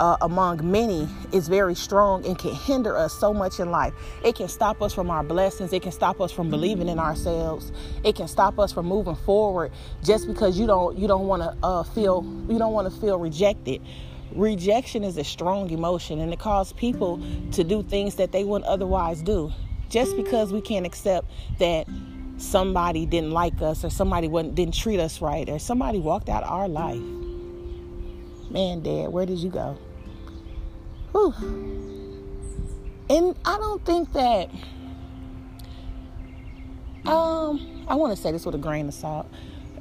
uh, 0.00 0.16
among 0.22 0.68
many 0.68 1.06
is 1.30 1.46
very 1.46 1.74
strong 1.74 2.24
and 2.26 2.38
can 2.38 2.54
hinder 2.54 2.96
us 2.96 3.12
so 3.12 3.34
much 3.34 3.60
in 3.60 3.70
life. 3.70 3.92
It 4.24 4.34
can 4.34 4.48
stop 4.48 4.80
us 4.80 4.94
from 4.94 5.10
our 5.10 5.22
blessings. 5.22 5.72
It 5.74 5.82
can 5.82 5.92
stop 5.92 6.20
us 6.22 6.32
from 6.32 6.48
believing 6.48 6.88
in 6.88 6.98
ourselves. 6.98 7.70
It 8.02 8.16
can 8.16 8.26
stop 8.26 8.58
us 8.58 8.72
from 8.72 8.86
moving 8.86 9.14
forward 9.14 9.72
just 10.02 10.26
because 10.26 10.58
you 10.58 10.66
don't 10.66 10.98
you 10.98 11.06
don't 11.06 11.26
want 11.26 11.42
to 11.42 11.54
uh, 11.62 11.82
feel 11.82 12.24
you 12.48 12.58
don't 12.58 12.72
want 12.72 12.92
to 12.92 13.00
feel 13.00 13.18
rejected. 13.18 13.82
Rejection 14.32 15.04
is 15.04 15.18
a 15.18 15.24
strong 15.24 15.70
emotion 15.70 16.18
and 16.18 16.32
it 16.32 16.38
causes 16.38 16.72
people 16.72 17.22
to 17.52 17.62
do 17.62 17.82
things 17.82 18.14
that 18.14 18.32
they 18.32 18.42
wouldn't 18.42 18.70
otherwise 18.70 19.22
do. 19.22 19.52
Just 19.90 20.16
because 20.16 20.52
we 20.52 20.62
can't 20.62 20.86
accept 20.86 21.28
that 21.58 21.86
somebody 22.38 23.04
didn't 23.04 23.32
like 23.32 23.60
us 23.60 23.84
or 23.84 23.90
somebody 23.90 24.28
didn't 24.28 24.72
treat 24.72 24.98
us 24.98 25.20
right 25.20 25.48
or 25.50 25.58
somebody 25.58 25.98
walked 25.98 26.30
out 26.30 26.42
our 26.44 26.68
life. 26.68 27.02
Man, 28.50 28.82
Dad, 28.82 29.08
where 29.08 29.26
did 29.26 29.38
you 29.38 29.50
go? 29.50 29.76
Whew. 31.12 31.34
And 33.08 33.34
I 33.44 33.58
don't 33.58 33.84
think 33.84 34.12
that 34.12 34.50
um 37.06 37.84
I 37.88 37.94
want 37.96 38.14
to 38.14 38.20
say 38.20 38.30
this 38.30 38.46
with 38.46 38.54
a 38.54 38.58
grain 38.58 38.86
of 38.86 38.94
salt. 38.94 39.26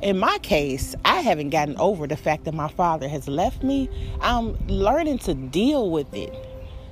In 0.01 0.17
my 0.17 0.38
case, 0.41 0.95
I 1.03 1.19
haven't 1.19 1.50
gotten 1.50 1.77
over 1.77 2.07
the 2.07 2.15
fact 2.15 2.45
that 2.45 2.53
my 2.53 2.69
father 2.69 3.07
has 3.07 3.27
left 3.27 3.63
me. 3.63 3.89
I'm 4.21 4.57
learning 4.67 5.19
to 5.19 5.33
deal 5.33 5.91
with 5.91 6.13
it. 6.13 6.33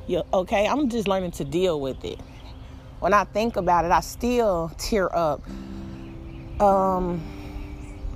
You, 0.08 0.24
okay, 0.34 0.68
I'm 0.68 0.90
just 0.90 1.08
learning 1.08 1.32
to 1.32 1.46
deal 1.46 1.80
with 1.80 2.04
it. 2.04 2.20
When 3.00 3.14
I 3.14 3.24
think 3.24 3.56
about 3.56 3.86
it, 3.86 3.92
I 3.92 4.02
still 4.02 4.72
tear 4.78 5.14
up. 5.16 5.42
Um, 6.60 7.22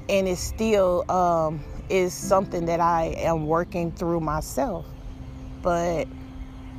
and 0.10 0.28
it 0.28 0.38
still 0.38 1.10
um, 1.10 1.64
is 1.90 2.14
something 2.14 2.66
that 2.66 2.82
I 2.82 3.16
am 3.18 3.48
working 3.48 3.94
through 3.94 4.20
myself 4.20 4.86
but 5.62 6.08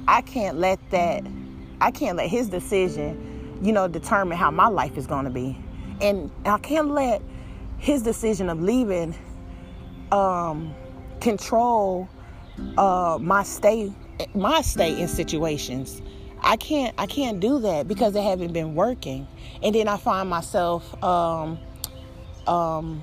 I 0.08 0.22
can't 0.22 0.58
let 0.58 0.78
that, 0.90 1.24
I 1.80 1.90
can't 1.90 2.16
let 2.16 2.28
his 2.28 2.48
decision, 2.48 3.58
you 3.62 3.72
know, 3.72 3.88
determine 3.88 4.36
how 4.36 4.50
my 4.50 4.68
life 4.68 4.96
is 4.96 5.06
going 5.06 5.24
to 5.24 5.30
be. 5.30 5.58
And 6.00 6.30
I 6.44 6.58
can't 6.58 6.90
let 6.90 7.22
his 7.78 8.02
decision 8.02 8.48
of 8.48 8.60
leaving 8.60 9.14
um, 10.10 10.74
control 11.20 12.08
uh, 12.76 13.18
my 13.20 13.42
stay, 13.42 13.92
my 14.34 14.60
stay 14.62 15.00
in 15.00 15.08
situations. 15.08 16.02
I 16.40 16.56
can't, 16.56 16.94
I 16.98 17.06
can't 17.06 17.38
do 17.38 17.60
that 17.60 17.86
because 17.86 18.12
they 18.14 18.22
haven't 18.22 18.52
been 18.52 18.74
working. 18.74 19.28
And 19.62 19.74
then 19.74 19.86
I 19.86 19.96
find 19.96 20.28
myself, 20.28 21.02
um, 21.02 21.58
um, 22.46 23.02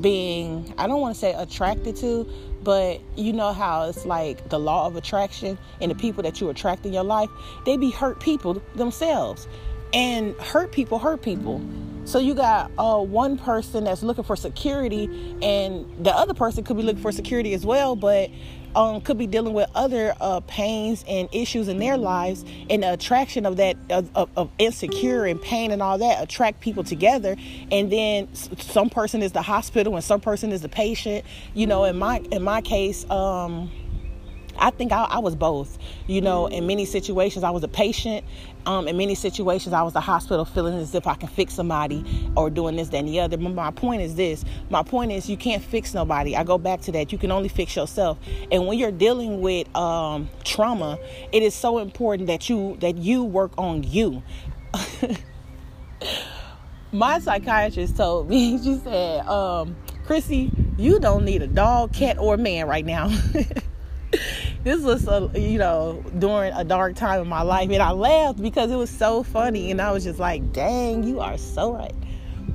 being 0.00 0.72
I 0.78 0.86
don't 0.86 1.00
want 1.00 1.14
to 1.14 1.20
say 1.20 1.32
attracted 1.32 1.96
to, 1.96 2.28
but 2.62 3.00
you 3.16 3.32
know 3.32 3.52
how 3.52 3.88
it's 3.88 4.06
like 4.06 4.48
the 4.48 4.58
law 4.58 4.86
of 4.86 4.96
attraction 4.96 5.58
and 5.80 5.90
the 5.90 5.94
people 5.94 6.22
that 6.22 6.40
you 6.40 6.48
attract 6.48 6.86
in 6.86 6.92
your 6.92 7.04
life, 7.04 7.30
they 7.64 7.76
be 7.76 7.90
hurt 7.90 8.20
people 8.20 8.62
themselves. 8.74 9.46
And 9.92 10.34
hurt 10.36 10.72
people 10.72 10.98
hurt 10.98 11.22
people. 11.22 11.60
So 12.04 12.18
you 12.18 12.34
got 12.34 12.70
uh, 12.78 12.98
one 12.98 13.38
person 13.38 13.84
that's 13.84 14.02
looking 14.02 14.24
for 14.24 14.34
security, 14.34 15.04
and 15.40 15.86
the 16.04 16.10
other 16.10 16.34
person 16.34 16.64
could 16.64 16.76
be 16.76 16.82
looking 16.82 17.00
for 17.00 17.12
security 17.12 17.54
as 17.54 17.64
well, 17.64 17.94
but 17.94 18.28
um, 18.74 19.00
could 19.02 19.18
be 19.18 19.26
dealing 19.26 19.54
with 19.54 19.70
other 19.74 20.14
uh, 20.20 20.40
pains 20.40 21.04
and 21.06 21.28
issues 21.32 21.68
in 21.68 21.78
their 21.78 21.96
lives, 21.96 22.44
and 22.68 22.82
the 22.82 22.92
attraction 22.92 23.46
of 23.46 23.56
that 23.58 23.76
of, 23.90 24.10
of, 24.36 24.50
insecure 24.58 25.26
and 25.26 25.40
pain 25.40 25.70
and 25.70 25.80
all 25.80 25.98
that 25.98 26.22
attract 26.22 26.60
people 26.60 26.82
together. 26.82 27.36
And 27.70 27.92
then 27.92 28.34
some 28.34 28.90
person 28.90 29.22
is 29.22 29.32
the 29.32 29.42
hospital, 29.42 29.94
and 29.94 30.02
some 30.02 30.20
person 30.20 30.50
is 30.50 30.62
the 30.62 30.68
patient. 30.68 31.24
You 31.54 31.66
know, 31.66 31.84
in 31.84 31.98
my 31.98 32.18
in 32.30 32.42
my 32.42 32.62
case. 32.62 33.08
Um, 33.10 33.70
I 34.58 34.70
think 34.70 34.92
I, 34.92 35.04
I, 35.04 35.18
was 35.18 35.34
both. 35.34 35.78
You 36.06 36.20
know, 36.20 36.46
in 36.46 36.66
many 36.66 36.84
situations, 36.84 37.44
I 37.44 37.50
was 37.50 37.62
a 37.64 37.68
patient. 37.68 38.24
Um, 38.66 38.86
in 38.86 38.96
many 38.96 39.14
situations, 39.14 39.72
I 39.72 39.82
was 39.82 39.94
a 39.94 40.00
hospital 40.00 40.44
feeling 40.44 40.78
as 40.78 40.94
if 40.94 41.06
I 41.06 41.14
can 41.14 41.28
fix 41.28 41.54
somebody 41.54 42.04
or 42.36 42.50
doing 42.50 42.76
this, 42.76 42.88
that, 42.90 42.98
and 42.98 43.08
the 43.08 43.20
other. 43.20 43.36
But 43.36 43.50
my 43.50 43.70
point 43.70 44.02
is 44.02 44.14
this 44.14 44.44
my 44.70 44.82
point 44.82 45.12
is 45.12 45.28
you 45.28 45.36
can't 45.36 45.62
fix 45.62 45.94
nobody. 45.94 46.36
I 46.36 46.44
go 46.44 46.58
back 46.58 46.80
to 46.82 46.92
that. 46.92 47.12
You 47.12 47.18
can 47.18 47.32
only 47.32 47.48
fix 47.48 47.74
yourself. 47.74 48.18
And 48.50 48.66
when 48.66 48.78
you're 48.78 48.92
dealing 48.92 49.40
with 49.40 49.74
um, 49.76 50.28
trauma, 50.44 50.98
it 51.32 51.42
is 51.42 51.54
so 51.54 51.78
important 51.78 52.28
that 52.28 52.48
you 52.48 52.76
that 52.80 52.96
you 52.96 53.24
work 53.24 53.52
on 53.58 53.82
you. 53.82 54.22
my 56.92 57.18
psychiatrist 57.18 57.96
told 57.96 58.28
me, 58.28 58.58
she 58.62 58.76
said, 58.78 59.26
um, 59.26 59.76
Krissy, 60.06 60.50
you 60.78 60.98
don't 60.98 61.24
need 61.24 61.42
a 61.42 61.46
dog, 61.46 61.92
cat, 61.92 62.18
or 62.18 62.36
man 62.36 62.66
right 62.66 62.84
now. 62.84 63.10
this 64.64 64.82
was 64.82 65.06
a, 65.08 65.30
you 65.38 65.58
know 65.58 66.04
during 66.18 66.52
a 66.52 66.64
dark 66.64 66.94
time 66.96 67.20
in 67.20 67.28
my 67.28 67.42
life 67.42 67.70
and 67.70 67.82
i 67.82 67.90
laughed 67.90 68.40
because 68.40 68.70
it 68.70 68.76
was 68.76 68.90
so 68.90 69.22
funny 69.22 69.70
and 69.70 69.80
i 69.80 69.90
was 69.90 70.04
just 70.04 70.18
like 70.18 70.52
dang 70.52 71.02
you 71.02 71.20
are 71.20 71.38
so 71.38 71.72
right. 71.72 71.94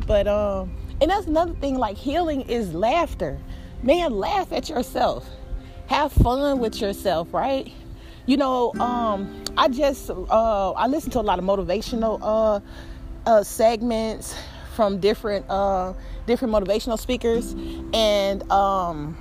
But 0.06 0.28
um 0.28 0.72
and 1.02 1.12
that's 1.12 1.28
another 1.28 1.54
thing 1.54 1.78
like 1.78 1.98
healing 1.98 2.42
is 2.42 2.74
laughter. 2.74 3.40
Man 3.84 4.14
laugh 4.14 4.52
at 4.52 4.70
yourself. 4.70 5.30
Have 5.88 6.12
fun 6.12 6.60
with 6.60 6.82
yourself 6.82 7.34
right? 7.34 7.72
You 8.26 8.38
know 8.38 8.74
um 8.74 9.44
i 9.58 9.68
just 9.68 10.10
uh 10.10 10.72
i 10.72 10.88
listen 10.88 11.12
to 11.12 11.20
a 11.20 11.22
lot 11.22 11.40
of 11.40 11.46
motivational 11.46 12.20
uh 12.22 12.60
uh 13.30 13.44
segments 13.44 14.36
from 14.76 15.00
different 15.00 15.50
uh 15.50 15.94
different 16.26 16.54
motivational 16.54 17.00
speakers 17.00 17.56
and 17.94 18.50
um 18.52 19.18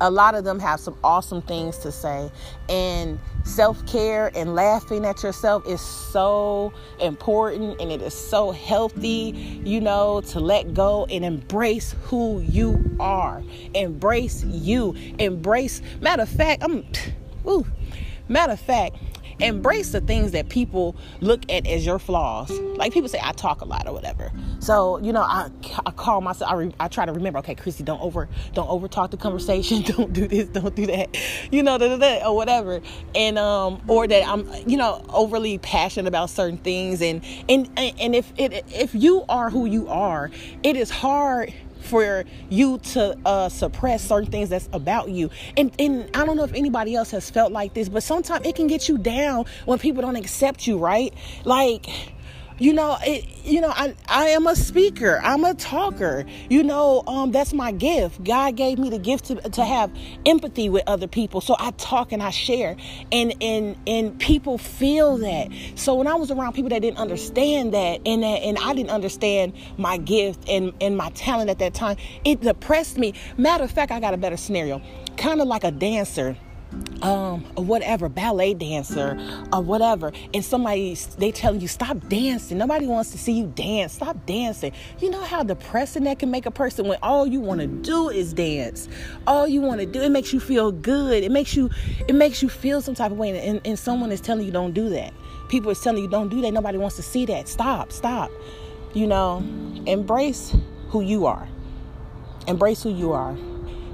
a 0.00 0.10
lot 0.10 0.34
of 0.34 0.44
them 0.44 0.58
have 0.58 0.80
some 0.80 0.96
awesome 1.04 1.42
things 1.42 1.78
to 1.78 1.92
say. 1.92 2.30
And 2.68 3.18
self 3.44 3.84
care 3.86 4.30
and 4.34 4.54
laughing 4.54 5.04
at 5.04 5.22
yourself 5.22 5.66
is 5.66 5.80
so 5.80 6.72
important 7.00 7.80
and 7.80 7.90
it 7.90 8.02
is 8.02 8.14
so 8.14 8.50
healthy, 8.50 9.60
you 9.64 9.80
know, 9.80 10.20
to 10.22 10.40
let 10.40 10.74
go 10.74 11.06
and 11.10 11.24
embrace 11.24 11.94
who 12.04 12.40
you 12.40 12.96
are. 12.98 13.42
Embrace 13.74 14.44
you. 14.44 14.94
Embrace, 15.18 15.82
matter 16.00 16.22
of 16.22 16.28
fact, 16.28 16.62
I'm, 16.62 16.84
ooh, 17.46 17.66
matter 18.28 18.52
of 18.52 18.60
fact, 18.60 18.96
embrace 19.42 19.92
the 19.92 20.00
things 20.00 20.32
that 20.32 20.48
people 20.48 20.96
look 21.20 21.42
at 21.50 21.66
as 21.66 21.84
your 21.86 21.98
flaws. 21.98 22.50
Like 22.50 22.92
people 22.92 23.08
say, 23.08 23.20
I 23.22 23.32
talk 23.32 23.60
a 23.60 23.64
lot 23.64 23.86
or 23.86 23.92
whatever. 23.92 24.32
So 24.60 24.98
you 24.98 25.12
know, 25.12 25.22
I, 25.22 25.50
I 25.86 25.90
call 25.92 26.20
myself. 26.20 26.50
I, 26.50 26.54
re, 26.54 26.74
I 26.80 26.88
try 26.88 27.06
to 27.06 27.12
remember. 27.12 27.38
Okay, 27.40 27.54
Krissy, 27.54 27.84
don't 27.84 28.00
over 28.00 28.28
don't 28.54 28.68
over 28.68 28.88
talk 28.88 29.10
the 29.10 29.16
conversation. 29.16 29.82
Don't 29.90 30.12
do 30.12 30.28
this. 30.28 30.48
Don't 30.48 30.74
do 30.74 30.86
that. 30.86 31.16
You 31.50 31.62
know, 31.62 31.76
da, 31.78 31.88
da, 31.88 31.96
da, 31.96 32.26
or 32.28 32.36
whatever. 32.36 32.80
And 33.14 33.38
um, 33.38 33.82
or 33.88 34.06
that 34.06 34.26
I'm 34.26 34.48
you 34.68 34.76
know 34.76 35.04
overly 35.08 35.58
passionate 35.58 36.08
about 36.08 36.30
certain 36.30 36.58
things. 36.58 37.02
And 37.02 37.24
and 37.48 37.68
and 37.76 38.14
if 38.14 38.32
it 38.36 38.64
if 38.68 38.94
you 38.94 39.24
are 39.28 39.50
who 39.50 39.66
you 39.66 39.88
are, 39.88 40.30
it 40.62 40.76
is 40.76 40.90
hard 40.90 41.52
for 41.80 42.24
you 42.48 42.78
to 42.78 43.16
uh, 43.24 43.48
suppress 43.48 44.02
certain 44.06 44.30
things 44.30 44.48
that's 44.48 44.68
about 44.72 45.08
you. 45.10 45.30
And, 45.56 45.72
and 45.78 46.08
I 46.14 46.24
don't 46.24 46.36
know 46.36 46.44
if 46.44 46.54
anybody 46.54 46.94
else 46.94 47.10
has 47.10 47.30
felt 47.30 47.52
like 47.52 47.74
this, 47.74 47.88
but 47.88 48.02
sometimes 48.02 48.46
it 48.46 48.54
can 48.54 48.66
get 48.66 48.88
you 48.88 48.98
down 48.98 49.46
when 49.64 49.78
people 49.78 50.02
don't 50.02 50.16
accept 50.16 50.66
you, 50.66 50.78
right? 50.78 51.12
Like, 51.44 51.86
you 52.60 52.74
know 52.74 52.98
it 53.00 53.26
you 53.42 53.58
know 53.60 53.70
i 53.70 53.94
i 54.06 54.28
am 54.28 54.46
a 54.46 54.54
speaker. 54.54 55.18
I'm 55.24 55.44
a 55.44 55.54
talker. 55.54 56.26
You 56.50 56.62
know 56.62 57.02
um 57.06 57.32
that's 57.32 57.52
my 57.54 57.72
gift. 57.72 58.22
God 58.22 58.54
gave 58.54 58.78
me 58.78 58.90
the 58.90 58.98
gift 58.98 59.24
to, 59.26 59.36
to 59.36 59.64
have 59.64 59.90
empathy 60.26 60.68
with 60.68 60.84
other 60.86 61.08
people. 61.08 61.40
So 61.40 61.56
i 61.58 61.70
talk 61.72 62.12
and 62.12 62.22
i 62.22 62.30
share. 62.30 62.76
And 63.10 63.34
and 63.40 63.76
and 63.86 64.18
people 64.20 64.58
feel 64.58 65.16
that. 65.18 65.48
So 65.74 65.94
when 65.94 66.06
i 66.06 66.14
was 66.14 66.30
around 66.30 66.52
people 66.52 66.68
that 66.68 66.82
didn't 66.82 66.98
understand 66.98 67.72
that 67.72 68.02
and 68.04 68.22
that 68.22 68.42
and 68.42 68.58
i 68.58 68.74
didn't 68.74 68.90
understand 68.90 69.54
my 69.78 69.96
gift 69.96 70.46
and 70.48 70.74
and 70.82 70.96
my 70.96 71.08
talent 71.10 71.48
at 71.48 71.58
that 71.60 71.72
time 71.72 71.96
it 72.24 72.42
depressed 72.42 72.98
me. 72.98 73.14
Matter 73.38 73.64
of 73.64 73.70
fact 73.70 73.90
i 73.90 74.00
got 74.00 74.12
a 74.12 74.18
better 74.18 74.36
scenario. 74.36 74.82
Kind 75.16 75.40
of 75.40 75.48
like 75.48 75.64
a 75.64 75.70
dancer 75.70 76.36
um 77.02 77.44
or 77.56 77.64
whatever 77.64 78.08
ballet 78.08 78.54
dancer 78.54 79.18
or 79.52 79.60
whatever 79.60 80.12
and 80.34 80.44
somebody 80.44 80.94
they 81.18 81.32
telling 81.32 81.60
you 81.60 81.68
stop 81.68 81.96
dancing. 82.08 82.58
Nobody 82.58 82.86
wants 82.86 83.10
to 83.12 83.18
see 83.18 83.32
you 83.32 83.46
dance. 83.46 83.94
Stop 83.94 84.24
dancing. 84.26 84.72
You 85.00 85.10
know 85.10 85.24
how 85.24 85.42
depressing 85.42 86.04
that 86.04 86.18
can 86.18 86.30
make 86.30 86.46
a 86.46 86.50
person 86.50 86.86
when 86.86 86.98
all 87.02 87.26
you 87.26 87.40
want 87.40 87.60
to 87.60 87.66
do 87.66 88.08
is 88.08 88.32
dance. 88.32 88.88
All 89.26 89.48
you 89.48 89.60
want 89.60 89.80
to 89.80 89.86
do 89.86 90.00
it 90.00 90.10
makes 90.10 90.32
you 90.32 90.40
feel 90.40 90.72
good. 90.72 91.24
It 91.24 91.32
makes 91.32 91.56
you 91.56 91.70
it 92.06 92.14
makes 92.14 92.42
you 92.42 92.48
feel 92.48 92.80
some 92.80 92.94
type 92.94 93.12
of 93.12 93.18
way 93.18 93.38
and, 93.48 93.60
and 93.64 93.78
someone 93.78 94.12
is 94.12 94.20
telling 94.20 94.44
you 94.44 94.52
don't 94.52 94.72
do 94.72 94.88
that. 94.90 95.12
People 95.48 95.70
are 95.70 95.74
telling 95.74 96.02
you 96.02 96.08
don't 96.08 96.28
do 96.28 96.40
that. 96.42 96.52
Nobody 96.52 96.78
wants 96.78 96.96
to 96.96 97.02
see 97.02 97.26
that. 97.26 97.48
Stop 97.48 97.92
stop. 97.92 98.30
You 98.92 99.06
know 99.06 99.38
embrace 99.86 100.54
who 100.88 101.00
you 101.00 101.26
are. 101.26 101.48
Embrace 102.46 102.82
who 102.82 102.90
you 102.90 103.12
are. 103.12 103.36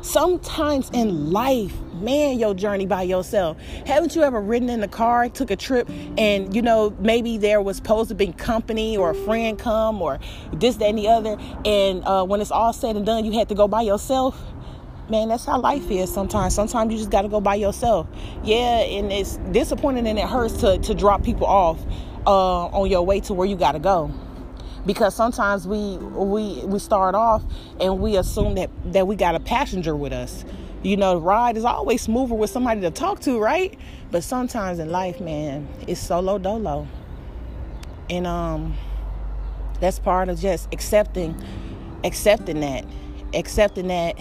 Sometimes 0.02 0.90
in 0.90 1.32
life, 1.32 1.74
man, 2.00 2.38
your 2.38 2.54
journey 2.54 2.86
by 2.86 3.02
yourself. 3.02 3.58
Haven't 3.86 4.14
you 4.14 4.22
ever 4.22 4.40
ridden 4.40 4.68
in 4.68 4.80
the 4.80 4.88
car, 4.88 5.28
took 5.28 5.50
a 5.50 5.56
trip, 5.56 5.88
and 6.18 6.54
you 6.54 6.62
know, 6.62 6.96
maybe 7.00 7.38
there 7.38 7.60
was 7.60 7.76
supposed 7.76 8.08
to 8.08 8.14
be 8.14 8.32
company 8.32 8.96
or 8.96 9.10
a 9.10 9.14
friend 9.14 9.58
come 9.58 10.00
or 10.02 10.18
this, 10.52 10.76
that, 10.76 10.86
and 10.86 10.98
the 10.98 11.08
other, 11.08 11.36
and 11.64 12.04
uh, 12.04 12.24
when 12.24 12.40
it's 12.40 12.50
all 12.50 12.72
said 12.72 12.96
and 12.96 13.06
done, 13.06 13.24
you 13.24 13.32
had 13.32 13.48
to 13.48 13.54
go 13.54 13.68
by 13.68 13.82
yourself? 13.82 14.40
Man, 15.08 15.28
that's 15.28 15.44
how 15.44 15.60
life 15.60 15.88
is 15.90 16.12
sometimes. 16.12 16.54
Sometimes 16.54 16.92
you 16.92 16.98
just 16.98 17.10
got 17.10 17.22
to 17.22 17.28
go 17.28 17.40
by 17.40 17.54
yourself. 17.54 18.08
Yeah, 18.42 18.80
and 18.80 19.12
it's 19.12 19.36
disappointing 19.52 20.06
and 20.08 20.18
it 20.18 20.26
hurts 20.26 20.60
to, 20.62 20.78
to 20.78 20.94
drop 20.94 21.22
people 21.22 21.46
off 21.46 21.80
uh, 22.26 22.66
on 22.66 22.90
your 22.90 23.04
way 23.06 23.20
to 23.20 23.34
where 23.34 23.46
you 23.46 23.56
got 23.56 23.72
to 23.72 23.78
go 23.78 24.10
because 24.86 25.14
sometimes 25.14 25.66
we 25.66 25.96
we 25.98 26.64
we 26.64 26.78
start 26.78 27.14
off 27.14 27.42
and 27.80 27.98
we 27.98 28.16
assume 28.16 28.54
that 28.54 28.70
that 28.92 29.06
we 29.06 29.16
got 29.16 29.34
a 29.34 29.40
passenger 29.40 29.96
with 29.96 30.12
us 30.12 30.44
you 30.86 30.96
know 30.96 31.14
the 31.14 31.20
ride 31.20 31.56
is 31.56 31.64
always 31.64 32.00
smoother 32.00 32.34
with 32.34 32.48
somebody 32.48 32.80
to 32.80 32.92
talk 32.92 33.18
to 33.18 33.40
right 33.40 33.76
but 34.12 34.22
sometimes 34.22 34.78
in 34.78 34.88
life 34.88 35.20
man 35.20 35.68
it's 35.88 36.00
solo 36.00 36.38
dolo 36.38 36.86
and 38.08 38.24
um 38.24 38.72
that's 39.80 39.98
part 39.98 40.28
of 40.28 40.38
just 40.38 40.72
accepting 40.72 41.36
accepting 42.04 42.60
that 42.60 42.84
accepting 43.34 43.88
that 43.88 44.16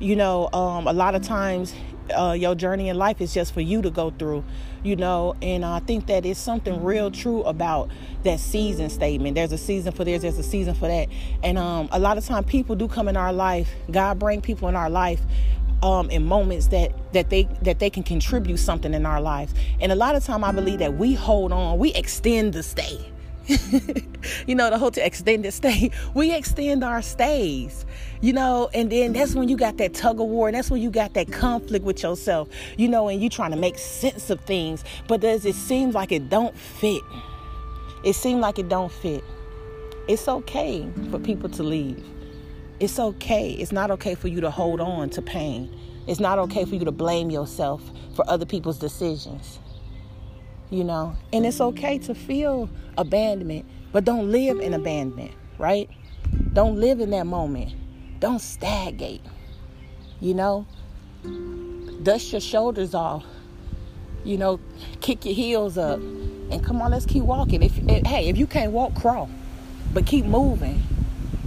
you 0.00 0.16
know 0.16 0.48
um 0.52 0.88
a 0.88 0.92
lot 0.92 1.14
of 1.14 1.22
times 1.22 1.72
uh, 2.10 2.32
your 2.32 2.54
journey 2.54 2.88
in 2.88 2.98
life 2.98 3.20
is 3.20 3.32
just 3.32 3.54
for 3.54 3.62
you 3.62 3.80
to 3.80 3.90
go 3.90 4.10
through, 4.10 4.44
you 4.82 4.94
know. 4.94 5.34
And 5.40 5.64
I 5.64 5.80
think 5.80 6.06
that 6.08 6.26
is 6.26 6.36
something 6.36 6.84
real 6.84 7.10
true 7.10 7.42
about 7.44 7.90
that 8.24 8.40
season 8.40 8.90
statement. 8.90 9.36
There's 9.36 9.52
a 9.52 9.58
season 9.58 9.92
for 9.92 10.04
this, 10.04 10.22
there's 10.22 10.38
a 10.38 10.42
season 10.42 10.74
for 10.74 10.86
that. 10.86 11.08
And 11.42 11.56
um, 11.56 11.88
a 11.92 11.98
lot 11.98 12.18
of 12.18 12.24
time 12.26 12.44
people 12.44 12.76
do 12.76 12.88
come 12.88 13.08
in 13.08 13.16
our 13.16 13.32
life. 13.32 13.70
God 13.90 14.18
bring 14.18 14.42
people 14.42 14.68
in 14.68 14.76
our 14.76 14.90
life 14.90 15.20
um, 15.82 16.10
in 16.10 16.24
moments 16.24 16.68
that 16.68 16.92
that 17.12 17.30
they 17.30 17.44
that 17.62 17.78
they 17.78 17.90
can 17.90 18.02
contribute 18.02 18.58
something 18.58 18.94
in 18.94 19.06
our 19.06 19.20
lives. 19.20 19.54
And 19.80 19.92
a 19.92 19.96
lot 19.96 20.14
of 20.14 20.24
time 20.24 20.44
I 20.44 20.52
believe 20.52 20.78
that 20.78 20.94
we 20.94 21.14
hold 21.14 21.52
on, 21.52 21.78
we 21.78 21.92
extend 21.94 22.52
the 22.52 22.62
stay. 22.62 22.98
you 24.46 24.54
know, 24.54 24.70
the 24.70 24.78
whole 24.78 24.90
extended 24.96 25.52
stay. 25.52 25.90
We 26.14 26.34
extend 26.34 26.82
our 26.82 27.02
stays, 27.02 27.84
you 28.20 28.32
know, 28.32 28.70
and 28.72 28.90
then 28.90 29.12
that's 29.12 29.34
when 29.34 29.48
you 29.48 29.56
got 29.56 29.76
that 29.78 29.94
tug 29.94 30.20
of 30.20 30.28
war, 30.28 30.48
and 30.48 30.56
that's 30.56 30.70
when 30.70 30.80
you 30.80 30.90
got 30.90 31.14
that 31.14 31.30
conflict 31.30 31.84
with 31.84 32.02
yourself, 32.02 32.48
you 32.78 32.88
know, 32.88 33.08
and 33.08 33.20
you 33.20 33.28
trying 33.28 33.50
to 33.50 33.56
make 33.56 33.78
sense 33.78 34.30
of 34.30 34.40
things, 34.40 34.84
but 35.08 35.20
does 35.20 35.44
it 35.44 35.54
seems 35.54 35.94
like 35.94 36.12
it 36.12 36.30
don't 36.30 36.56
fit? 36.56 37.02
It 38.04 38.14
seems 38.14 38.40
like 38.40 38.58
it 38.58 38.68
don't 38.68 38.92
fit. 38.92 39.24
It's 40.08 40.28
okay 40.28 40.88
for 41.10 41.18
people 41.18 41.48
to 41.50 41.62
leave. 41.62 42.04
It's 42.84 42.98
okay. 42.98 43.52
It's 43.52 43.72
not 43.72 43.90
okay 43.92 44.14
for 44.14 44.28
you 44.28 44.40
to 44.42 44.50
hold 44.50 44.80
on 44.80 45.08
to 45.10 45.22
pain. 45.22 45.74
It's 46.06 46.20
not 46.20 46.38
okay 46.40 46.66
for 46.66 46.74
you 46.74 46.84
to 46.84 46.92
blame 46.92 47.30
yourself 47.30 47.82
for 48.14 48.28
other 48.28 48.44
people's 48.44 48.78
decisions 48.78 49.58
you 50.74 50.84
know. 50.84 51.16
And 51.32 51.46
it's 51.46 51.60
okay 51.60 51.98
to 52.00 52.14
feel 52.14 52.68
abandonment, 52.98 53.64
but 53.92 54.04
don't 54.04 54.30
live 54.30 54.58
in 54.60 54.74
abandonment, 54.74 55.32
right? 55.58 55.88
Don't 56.52 56.80
live 56.80 57.00
in 57.00 57.10
that 57.10 57.26
moment. 57.26 57.72
Don't 58.20 58.40
stagnate, 58.40 59.22
you 60.20 60.34
know. 60.34 60.66
Dust 62.02 62.32
your 62.32 62.40
shoulders 62.40 62.94
off, 62.94 63.24
you 64.24 64.36
know, 64.36 64.60
kick 65.00 65.24
your 65.24 65.34
heels 65.34 65.78
up, 65.78 65.98
and 66.00 66.62
come 66.62 66.82
on, 66.82 66.90
let's 66.90 67.06
keep 67.06 67.22
walking. 67.22 67.62
If, 67.62 67.78
if 67.88 68.06
hey, 68.06 68.28
if 68.28 68.36
you 68.36 68.46
can't 68.46 68.72
walk, 68.72 68.94
crawl, 68.94 69.30
but 69.92 70.06
keep 70.06 70.26
moving 70.26 70.82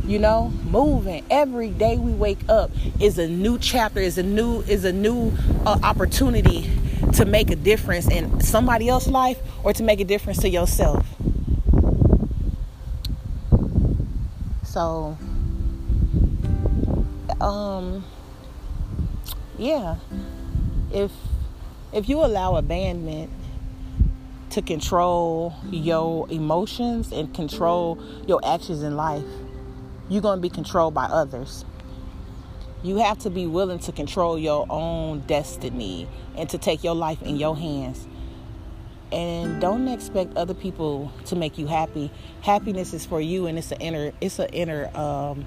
you 0.07 0.17
know 0.17 0.49
moving 0.69 1.23
every 1.29 1.69
day 1.69 1.97
we 1.97 2.11
wake 2.11 2.39
up 2.49 2.71
is 2.99 3.19
a 3.19 3.27
new 3.27 3.59
chapter 3.59 3.99
is 3.99 4.17
a 4.17 4.23
new 4.23 4.61
is 4.61 4.85
a 4.85 4.93
new 4.93 5.31
uh, 5.65 5.77
opportunity 5.83 6.71
to 7.13 7.25
make 7.25 7.49
a 7.49 7.55
difference 7.55 8.09
in 8.09 8.39
somebody 8.41 8.89
else's 8.89 9.11
life 9.11 9.39
or 9.63 9.73
to 9.73 9.83
make 9.83 9.99
a 9.99 10.03
difference 10.03 10.39
to 10.39 10.49
yourself. 10.49 11.05
So, 14.63 15.17
um, 17.41 18.05
yeah, 19.57 19.95
if 20.93 21.11
if 21.91 22.07
you 22.07 22.23
allow 22.23 22.55
abandonment 22.55 23.31
to 24.51 24.61
control 24.61 25.55
your 25.71 26.29
emotions 26.29 27.11
and 27.11 27.33
control 27.33 27.99
your 28.27 28.39
actions 28.45 28.83
in 28.83 28.95
life, 28.95 29.23
you're 30.09 30.21
going 30.21 30.37
to 30.37 30.41
be 30.41 30.49
controlled 30.49 30.93
by 30.93 31.05
others. 31.05 31.65
You 32.83 32.97
have 32.97 33.17
to 33.19 33.29
be 33.29 33.47
willing 33.47 33.79
to 33.79 33.91
control 33.91 34.37
your 34.37 34.65
own 34.69 35.21
destiny 35.21 36.07
and 36.35 36.49
to 36.49 36.57
take 36.57 36.83
your 36.83 36.95
life 36.95 37.21
in 37.21 37.37
your 37.37 37.55
hands. 37.55 38.07
And 39.11 39.59
don't 39.61 39.87
expect 39.87 40.35
other 40.35 40.53
people 40.53 41.11
to 41.25 41.35
make 41.35 41.57
you 41.57 41.65
happy. 41.65 42.11
Happiness 42.41 42.93
is 42.93 43.05
for 43.05 43.21
you, 43.21 43.47
and 43.47 43.57
it's 43.57 43.71
an 43.71 43.81
inner 43.81 44.11
it's 44.19 44.37
an 44.37 44.49
inner 44.49 44.95
um, 44.97 45.45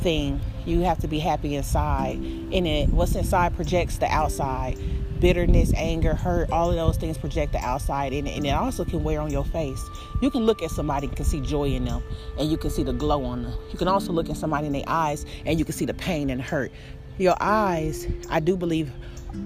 thing. 0.00 0.40
You 0.64 0.80
have 0.82 1.00
to 1.00 1.08
be 1.08 1.18
happy 1.18 1.56
inside, 1.56 2.16
and 2.18 2.66
it 2.66 2.90
what's 2.90 3.16
inside 3.16 3.56
projects 3.56 3.98
the 3.98 4.06
outside 4.06 4.78
bitterness, 5.22 5.72
anger, 5.76 6.14
hurt, 6.14 6.50
all 6.50 6.68
of 6.68 6.74
those 6.74 6.96
things 6.96 7.16
project 7.16 7.52
the 7.52 7.58
outside 7.58 8.12
and, 8.12 8.26
and 8.26 8.44
it 8.44 8.50
also 8.50 8.84
can 8.84 9.04
wear 9.04 9.20
on 9.20 9.30
your 9.30 9.44
face. 9.44 9.80
You 10.20 10.30
can 10.30 10.44
look 10.44 10.62
at 10.62 10.70
somebody 10.72 11.06
and 11.06 11.16
can 11.16 11.24
see 11.24 11.40
joy 11.40 11.68
in 11.68 11.84
them 11.84 12.02
and 12.38 12.50
you 12.50 12.56
can 12.56 12.70
see 12.70 12.82
the 12.82 12.92
glow 12.92 13.24
on 13.24 13.44
them. 13.44 13.54
You 13.70 13.78
can 13.78 13.86
also 13.86 14.12
look 14.12 14.28
at 14.28 14.36
somebody 14.36 14.66
in 14.66 14.72
their 14.72 14.84
eyes 14.88 15.24
and 15.46 15.60
you 15.60 15.64
can 15.64 15.74
see 15.74 15.84
the 15.84 15.94
pain 15.94 16.28
and 16.28 16.42
hurt. 16.42 16.72
Your 17.18 17.36
eyes, 17.40 18.08
I 18.30 18.40
do 18.40 18.56
believe, 18.56 18.90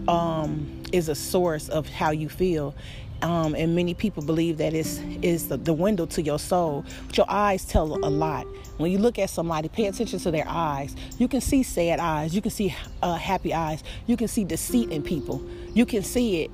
um, 0.09 0.83
is 0.93 1.11
a 1.11 1.15
source 1.15 1.69
of 1.69 1.87
how 1.91 2.11
you 2.11 2.31
feel. 2.31 2.75
Um, 3.23 3.55
and 3.55 3.75
many 3.75 3.93
people 3.95 4.23
believe 4.23 4.59
that 4.59 4.75
it's 4.75 4.99
is 5.23 5.49
the, 5.49 5.57
the, 5.57 5.73
window 5.73 6.07
to 6.07 6.23
your 6.23 6.39
soul. 6.39 6.85
But 7.07 7.17
your 7.17 7.27
eyes 7.31 7.65
tell 7.65 7.95
a 7.95 8.11
lot. 8.11 8.47
When 8.77 8.91
you 8.91 8.99
look 8.99 9.19
at 9.19 9.31
somebody, 9.31 9.69
pay 9.69 9.87
attention 9.87 10.19
to 10.21 10.31
their 10.31 10.47
eyes. 10.47 10.95
You 11.19 11.27
can 11.27 11.41
see 11.41 11.63
sad 11.63 11.99
eyes. 11.99 12.35
You 12.35 12.43
can 12.43 12.51
see 12.51 12.75
uh, 13.03 13.15
happy 13.15 13.55
eyes. 13.55 13.83
You 14.07 14.19
can 14.19 14.29
see 14.29 14.45
deceit 14.45 14.91
in 14.91 15.03
people. 15.03 15.43
You 15.77 15.85
can 15.85 16.03
see 16.03 16.45
it. 16.45 16.51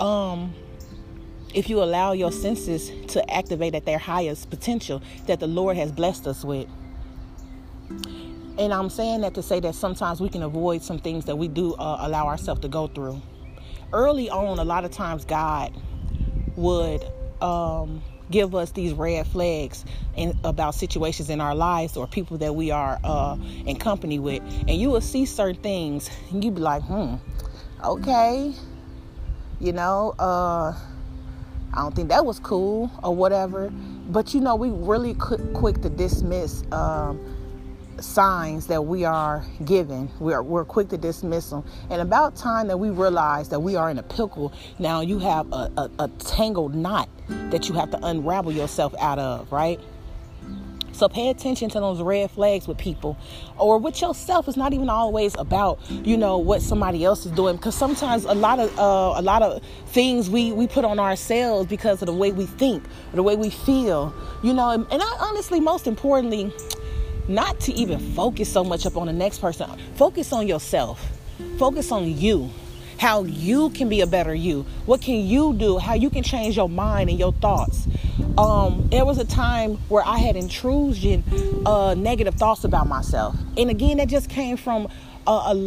Um, 0.00 0.54
if 1.52 1.68
you 1.68 1.82
allow 1.82 2.12
your 2.12 2.30
senses 2.30 2.92
to 3.08 3.28
activate 3.28 3.74
at 3.74 3.84
their 3.84 3.98
highest 3.98 4.48
potential 4.48 5.02
that 5.26 5.40
the 5.40 5.48
Lord 5.48 5.76
has 5.76 5.90
blessed 5.90 6.28
us 6.28 6.44
with. 6.44 6.68
And 8.56 8.72
I'm 8.72 8.88
saying 8.88 9.22
that 9.22 9.34
to 9.34 9.42
say 9.42 9.58
that 9.58 9.74
sometimes 9.74 10.20
we 10.20 10.28
can 10.28 10.44
avoid 10.44 10.82
some 10.82 11.00
things 11.00 11.24
that 11.24 11.34
we 11.34 11.48
do 11.48 11.74
uh, 11.74 11.96
allow 12.02 12.28
ourselves 12.28 12.60
to 12.60 12.68
go 12.68 12.86
through. 12.86 13.20
Early 13.92 14.30
on, 14.30 14.60
a 14.60 14.64
lot 14.64 14.84
of 14.84 14.92
times 14.92 15.24
God 15.24 15.74
would 16.54 17.04
um, 17.42 18.00
give 18.30 18.54
us 18.54 18.70
these 18.70 18.92
red 18.92 19.26
flags 19.26 19.84
in, 20.14 20.38
about 20.44 20.76
situations 20.76 21.28
in 21.28 21.40
our 21.40 21.56
lives 21.56 21.96
or 21.96 22.06
people 22.06 22.38
that 22.38 22.54
we 22.54 22.70
are 22.70 23.00
uh, 23.02 23.36
in 23.66 23.74
company 23.74 24.20
with, 24.20 24.44
and 24.68 24.76
you 24.76 24.90
will 24.90 25.00
see 25.00 25.26
certain 25.26 25.60
things, 25.60 26.08
and 26.30 26.44
you'd 26.44 26.54
be 26.54 26.60
like, 26.60 26.82
hmm, 26.82 27.16
okay, 27.84 28.52
you 29.60 29.72
know, 29.72 30.14
uh, 30.18 30.74
I 31.72 31.82
don't 31.82 31.94
think 31.94 32.08
that 32.08 32.24
was 32.24 32.38
cool 32.38 32.90
or 33.02 33.14
whatever. 33.14 33.70
But 33.70 34.34
you 34.34 34.40
know, 34.40 34.56
we 34.56 34.70
really 34.70 35.14
quick, 35.14 35.40
quick 35.52 35.82
to 35.82 35.88
dismiss 35.88 36.64
um, 36.72 37.20
signs 38.02 38.66
that 38.66 38.82
we 38.82 39.04
are 39.04 39.44
given, 39.64 40.10
we're, 40.18 40.42
we're 40.42 40.64
quick 40.64 40.88
to 40.88 40.98
dismiss 40.98 41.50
them. 41.50 41.64
And 41.90 42.00
about 42.00 42.36
time 42.36 42.66
that 42.68 42.78
we 42.78 42.90
realize 42.90 43.48
that 43.50 43.60
we 43.60 43.76
are 43.76 43.90
in 43.90 43.98
a 43.98 44.02
pickle, 44.02 44.52
now 44.78 45.00
you 45.00 45.18
have 45.18 45.50
a, 45.52 45.70
a, 45.76 45.90
a 46.00 46.08
tangled 46.18 46.74
knot 46.74 47.08
that 47.50 47.68
you 47.68 47.74
have 47.74 47.90
to 47.90 48.04
unravel 48.04 48.52
yourself 48.52 48.94
out 48.98 49.18
of, 49.18 49.50
right? 49.52 49.80
So 51.00 51.08
pay 51.08 51.30
attention 51.30 51.70
to 51.70 51.80
those 51.80 52.02
red 52.02 52.30
flags 52.30 52.68
with 52.68 52.76
people 52.76 53.16
or 53.56 53.78
with 53.78 54.02
yourself. 54.02 54.46
It's 54.48 54.58
not 54.58 54.74
even 54.74 54.90
always 54.90 55.34
about, 55.36 55.78
you 55.88 56.14
know, 56.14 56.36
what 56.36 56.60
somebody 56.60 57.06
else 57.06 57.24
is 57.24 57.32
doing 57.32 57.56
because 57.56 57.74
sometimes 57.74 58.26
a 58.26 58.34
lot 58.34 58.58
of 58.58 58.78
uh, 58.78 59.14
a 59.18 59.22
lot 59.22 59.40
of 59.40 59.62
things 59.86 60.28
we 60.28 60.52
we 60.52 60.66
put 60.66 60.84
on 60.84 60.98
ourselves 60.98 61.70
because 61.70 62.02
of 62.02 62.06
the 62.06 62.12
way 62.12 62.32
we 62.32 62.44
think, 62.44 62.84
or 62.84 63.16
the 63.16 63.22
way 63.22 63.34
we 63.34 63.48
feel, 63.48 64.12
you 64.42 64.52
know, 64.52 64.68
and, 64.68 64.86
and 64.92 65.00
I, 65.02 65.16
honestly 65.20 65.58
most 65.58 65.86
importantly, 65.86 66.52
not 67.28 67.58
to 67.60 67.72
even 67.72 67.98
focus 68.12 68.52
so 68.52 68.62
much 68.62 68.84
up 68.84 68.98
on 68.98 69.06
the 69.06 69.14
next 69.14 69.38
person. 69.38 69.70
Focus 69.94 70.34
on 70.34 70.46
yourself. 70.46 71.18
Focus 71.56 71.90
on 71.92 72.14
you 72.14 72.50
how 73.00 73.24
you 73.24 73.70
can 73.70 73.88
be 73.88 74.02
a 74.02 74.06
better 74.06 74.34
you. 74.34 74.66
What 74.84 75.00
can 75.00 75.24
you 75.24 75.54
do? 75.54 75.78
How 75.78 75.94
you 75.94 76.10
can 76.10 76.22
change 76.22 76.58
your 76.58 76.68
mind 76.68 77.08
and 77.08 77.18
your 77.18 77.32
thoughts. 77.32 77.88
Um, 78.40 78.88
there 78.88 79.04
was 79.04 79.18
a 79.18 79.26
time 79.26 79.74
where 79.90 80.02
I 80.06 80.16
had 80.16 80.34
intrusion, 80.34 81.22
uh, 81.66 81.92
negative 81.92 82.36
thoughts 82.36 82.64
about 82.64 82.86
myself, 82.86 83.36
and 83.58 83.68
again, 83.68 83.98
that 83.98 84.08
just 84.08 84.30
came 84.30 84.56
from 84.56 84.88
uh, 85.26 85.66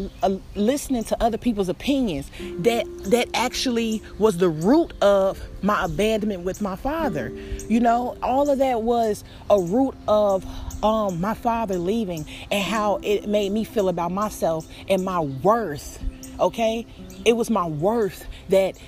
listening 0.55 1.03
to 1.03 1.23
other 1.23 1.38
people's 1.38 1.69
opinions. 1.69 2.31
That 2.57 2.88
that 3.12 3.29
actually 3.36 4.01
was 4.17 4.38
the 4.38 4.49
root 4.49 4.91
of 5.03 5.39
my 5.62 5.86
abandonment 5.86 6.45
with 6.45 6.63
my 6.63 6.75
father. 6.75 7.31
You 7.69 7.79
know, 7.79 8.17
all 8.23 8.49
of 8.49 8.57
that 8.57 8.81
was 8.81 9.23
a 9.51 9.62
root 9.62 9.93
of 10.07 10.43
um, 10.83 11.21
my 11.21 11.36
father 11.36 11.77
leaving 11.77 12.25
and 12.49 12.63
how 12.63 12.99
it 13.03 13.29
made 13.29 13.51
me 13.51 13.65
feel 13.65 13.88
about 13.88 14.12
myself 14.12 14.67
and 14.89 15.05
my 15.05 15.19
worth. 15.19 16.03
Okay, 16.39 16.88
it 17.23 17.33
was 17.33 17.51
my 17.51 17.67
worth 17.67 18.25
that 18.49 18.79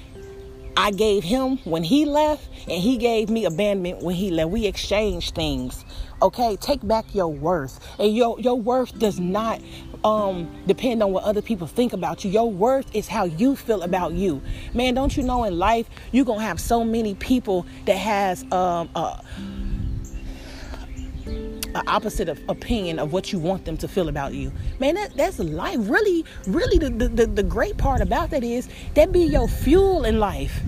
I 0.77 0.91
gave 0.91 1.23
him 1.23 1.57
when 1.63 1.83
he 1.83 2.05
left, 2.05 2.47
and 2.67 2.81
he 2.81 2.97
gave 2.97 3.29
me 3.29 3.45
abandonment 3.45 4.03
when 4.03 4.15
he 4.15 4.31
left. 4.31 4.49
We 4.49 4.65
exchanged 4.65 5.35
things. 5.35 5.85
Okay, 6.21 6.57
take 6.57 6.85
back 6.85 7.05
your 7.13 7.27
worth, 7.27 7.79
and 7.99 8.15
your 8.15 8.39
your 8.39 8.59
worth 8.59 8.97
does 8.97 9.19
not 9.19 9.61
um, 10.03 10.49
depend 10.67 11.03
on 11.03 11.11
what 11.11 11.23
other 11.23 11.41
people 11.41 11.67
think 11.67 11.93
about 11.93 12.23
you. 12.23 12.31
Your 12.31 12.49
worth 12.51 12.93
is 12.95 13.07
how 13.07 13.25
you 13.25 13.55
feel 13.55 13.81
about 13.83 14.13
you. 14.13 14.41
Man, 14.73 14.93
don't 14.93 15.15
you 15.15 15.23
know 15.23 15.43
in 15.43 15.57
life 15.57 15.89
you're 16.11 16.25
gonna 16.25 16.41
have 16.41 16.59
so 16.59 16.83
many 16.83 17.15
people 17.15 17.65
that 17.85 17.97
has 17.97 18.43
um, 18.51 18.89
an 21.75 21.83
opposite 21.88 22.29
of 22.29 22.41
opinion 22.47 22.99
of 22.99 23.11
what 23.11 23.33
you 23.33 23.38
want 23.38 23.65
them 23.65 23.75
to 23.77 23.88
feel 23.88 24.07
about 24.07 24.33
you. 24.33 24.51
Man, 24.79 24.95
that, 24.95 25.15
that's 25.15 25.39
life. 25.39 25.77
Really, 25.79 26.25
really, 26.47 26.77
the, 26.77 26.89
the, 26.89 27.27
the 27.27 27.43
great 27.43 27.77
part 27.77 28.01
about 28.01 28.29
that 28.29 28.43
is 28.43 28.69
that 28.93 29.11
be 29.11 29.19
your 29.19 29.47
fuel 29.49 30.05
in 30.05 30.19
life. 30.19 30.61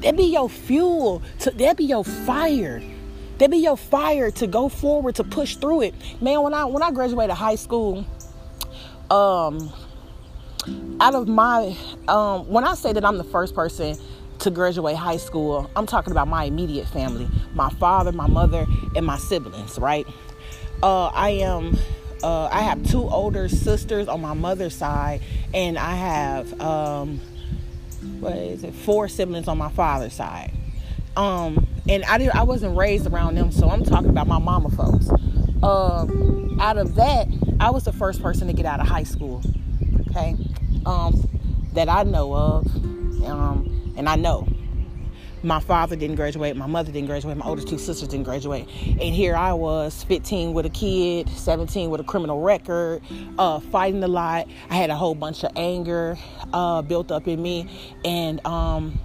That 0.00 0.16
be 0.16 0.24
your 0.24 0.48
fuel. 0.48 1.22
To, 1.40 1.50
that 1.50 1.76
be 1.76 1.84
your 1.84 2.04
fire. 2.04 2.82
That 3.38 3.50
be 3.50 3.58
your 3.58 3.76
fire 3.76 4.30
to 4.32 4.46
go 4.46 4.70
forward, 4.70 5.16
to 5.16 5.24
push 5.24 5.56
through 5.56 5.82
it. 5.82 5.94
Man, 6.22 6.42
when 6.42 6.54
I 6.54 6.64
when 6.64 6.82
I 6.82 6.90
graduated 6.92 7.36
high 7.36 7.56
school, 7.56 8.06
um, 9.10 9.70
out 11.00 11.14
of 11.14 11.28
my 11.28 11.76
um, 12.08 12.48
when 12.48 12.64
I 12.64 12.74
say 12.74 12.92
that 12.92 13.04
I'm 13.04 13.18
the 13.18 13.24
first 13.24 13.54
person 13.54 13.98
to 14.38 14.50
graduate 14.50 14.96
high 14.96 15.18
school, 15.18 15.70
I'm 15.76 15.86
talking 15.86 16.10
about 16.10 16.28
my 16.28 16.44
immediate 16.44 16.88
family, 16.88 17.28
my 17.54 17.70
father, 17.70 18.12
my 18.12 18.26
mother, 18.26 18.66
and 18.96 19.04
my 19.04 19.18
siblings, 19.18 19.78
right? 19.78 20.06
Uh, 20.84 21.10
I 21.14 21.30
am. 21.30 21.78
Uh, 22.22 22.46
I 22.52 22.60
have 22.60 22.86
two 22.90 23.08
older 23.08 23.48
sisters 23.48 24.06
on 24.06 24.20
my 24.20 24.34
mother's 24.34 24.74
side, 24.74 25.22
and 25.54 25.78
I 25.78 25.94
have 25.94 26.60
um, 26.60 27.22
what 28.20 28.36
is 28.36 28.64
it? 28.64 28.74
Four 28.74 29.08
siblings 29.08 29.48
on 29.48 29.56
my 29.56 29.70
father's 29.70 30.12
side. 30.12 30.52
Um, 31.16 31.66
and 31.88 32.04
I 32.04 32.18
did. 32.18 32.28
I 32.32 32.42
wasn't 32.42 32.76
raised 32.76 33.06
around 33.06 33.36
them, 33.36 33.50
so 33.50 33.70
I'm 33.70 33.82
talking 33.82 34.10
about 34.10 34.26
my 34.26 34.38
mama 34.38 34.68
folks. 34.68 35.08
Um, 35.62 36.58
out 36.60 36.76
of 36.76 36.96
that, 36.96 37.28
I 37.60 37.70
was 37.70 37.84
the 37.84 37.92
first 37.94 38.20
person 38.20 38.46
to 38.48 38.52
get 38.52 38.66
out 38.66 38.78
of 38.78 38.86
high 38.86 39.04
school. 39.04 39.40
Okay, 40.10 40.36
um, 40.84 41.14
that 41.72 41.88
I 41.88 42.02
know 42.02 42.34
of, 42.34 42.66
um, 43.24 43.94
and 43.96 44.06
I 44.06 44.16
know 44.16 44.46
my 45.44 45.60
father 45.60 45.94
didn't 45.94 46.16
graduate, 46.16 46.56
my 46.56 46.66
mother 46.66 46.90
didn't 46.90 47.06
graduate, 47.06 47.36
my 47.36 47.46
oldest 47.46 47.68
two 47.68 47.78
sisters 47.78 48.08
didn't 48.08 48.24
graduate. 48.24 48.66
And 48.86 49.14
here 49.14 49.36
I 49.36 49.52
was, 49.52 50.02
15 50.04 50.54
with 50.54 50.66
a 50.66 50.70
kid, 50.70 51.28
17 51.28 51.90
with 51.90 52.00
a 52.00 52.04
criminal 52.04 52.40
record, 52.40 53.02
uh, 53.38 53.60
fighting 53.60 54.02
a 54.02 54.08
lot. 54.08 54.48
I 54.70 54.76
had 54.76 54.90
a 54.90 54.96
whole 54.96 55.14
bunch 55.14 55.44
of 55.44 55.52
anger 55.56 56.16
uh, 56.52 56.82
built 56.82 57.12
up 57.12 57.28
in 57.28 57.40
me. 57.42 57.68
And 58.04 58.44
um, 58.46 58.98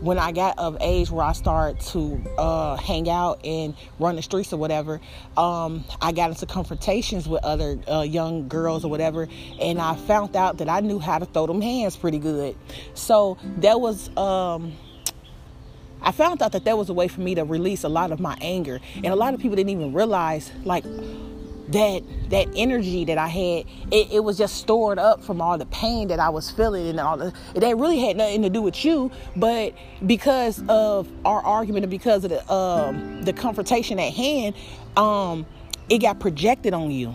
when 0.00 0.18
I 0.18 0.32
got 0.32 0.58
of 0.58 0.76
age 0.80 1.10
where 1.10 1.24
I 1.24 1.32
started 1.32 1.80
to 1.88 2.20
uh, 2.36 2.76
hang 2.76 3.08
out 3.08 3.44
and 3.44 3.74
run 3.98 4.16
the 4.16 4.22
streets 4.22 4.52
or 4.52 4.56
whatever, 4.56 5.00
um, 5.36 5.84
I 6.00 6.12
got 6.12 6.30
into 6.30 6.46
confrontations 6.46 7.28
with 7.28 7.44
other 7.44 7.78
uh, 7.86 8.00
young 8.02 8.48
girls 8.48 8.84
or 8.84 8.90
whatever, 8.90 9.28
and 9.60 9.78
I 9.78 9.94
found 9.94 10.36
out 10.36 10.58
that 10.58 10.68
I 10.68 10.80
knew 10.80 10.98
how 10.98 11.18
to 11.18 11.26
throw 11.26 11.46
them 11.46 11.60
hands 11.60 11.96
pretty 11.96 12.18
good. 12.18 12.56
So 12.94 13.38
that 13.58 13.80
was. 13.80 14.14
Um, 14.16 14.72
I 16.02 16.12
found 16.12 16.42
out 16.42 16.52
that 16.52 16.64
that 16.64 16.78
was 16.78 16.88
a 16.88 16.94
way 16.94 17.08
for 17.08 17.20
me 17.20 17.34
to 17.34 17.44
release 17.44 17.84
a 17.84 17.88
lot 17.88 18.12
of 18.12 18.20
my 18.20 18.36
anger. 18.40 18.80
And 18.96 19.06
a 19.06 19.16
lot 19.16 19.34
of 19.34 19.40
people 19.40 19.56
didn't 19.56 19.70
even 19.70 19.92
realize, 19.92 20.50
like, 20.64 20.84
that 21.72 22.02
that 22.30 22.48
energy 22.56 23.04
that 23.04 23.18
I 23.18 23.28
had, 23.28 23.64
it, 23.92 24.12
it, 24.12 24.24
was 24.24 24.36
just 24.38 24.56
stored 24.56 24.98
up 24.98 25.22
from 25.22 25.40
all 25.40 25.56
the 25.58 25.66
pain 25.66 26.08
that 26.08 26.18
I 26.18 26.28
was 26.28 26.50
feeling 26.50 26.88
and 26.88 27.00
all 27.00 27.16
the 27.16 27.32
that 27.54 27.76
really 27.76 28.00
had 28.00 28.16
nothing 28.16 28.42
to 28.42 28.50
do 28.50 28.62
with 28.62 28.84
you, 28.84 29.10
but 29.36 29.74
because 30.06 30.62
of 30.68 31.08
our 31.24 31.40
argument 31.42 31.84
and 31.84 31.90
because 31.90 32.24
of 32.24 32.30
the 32.30 32.52
um, 32.52 33.22
the 33.22 33.32
confrontation 33.32 33.98
at 33.98 34.12
hand, 34.12 34.54
um, 34.96 35.46
it 35.88 35.98
got 35.98 36.18
projected 36.20 36.74
on 36.74 36.90
you. 36.90 37.14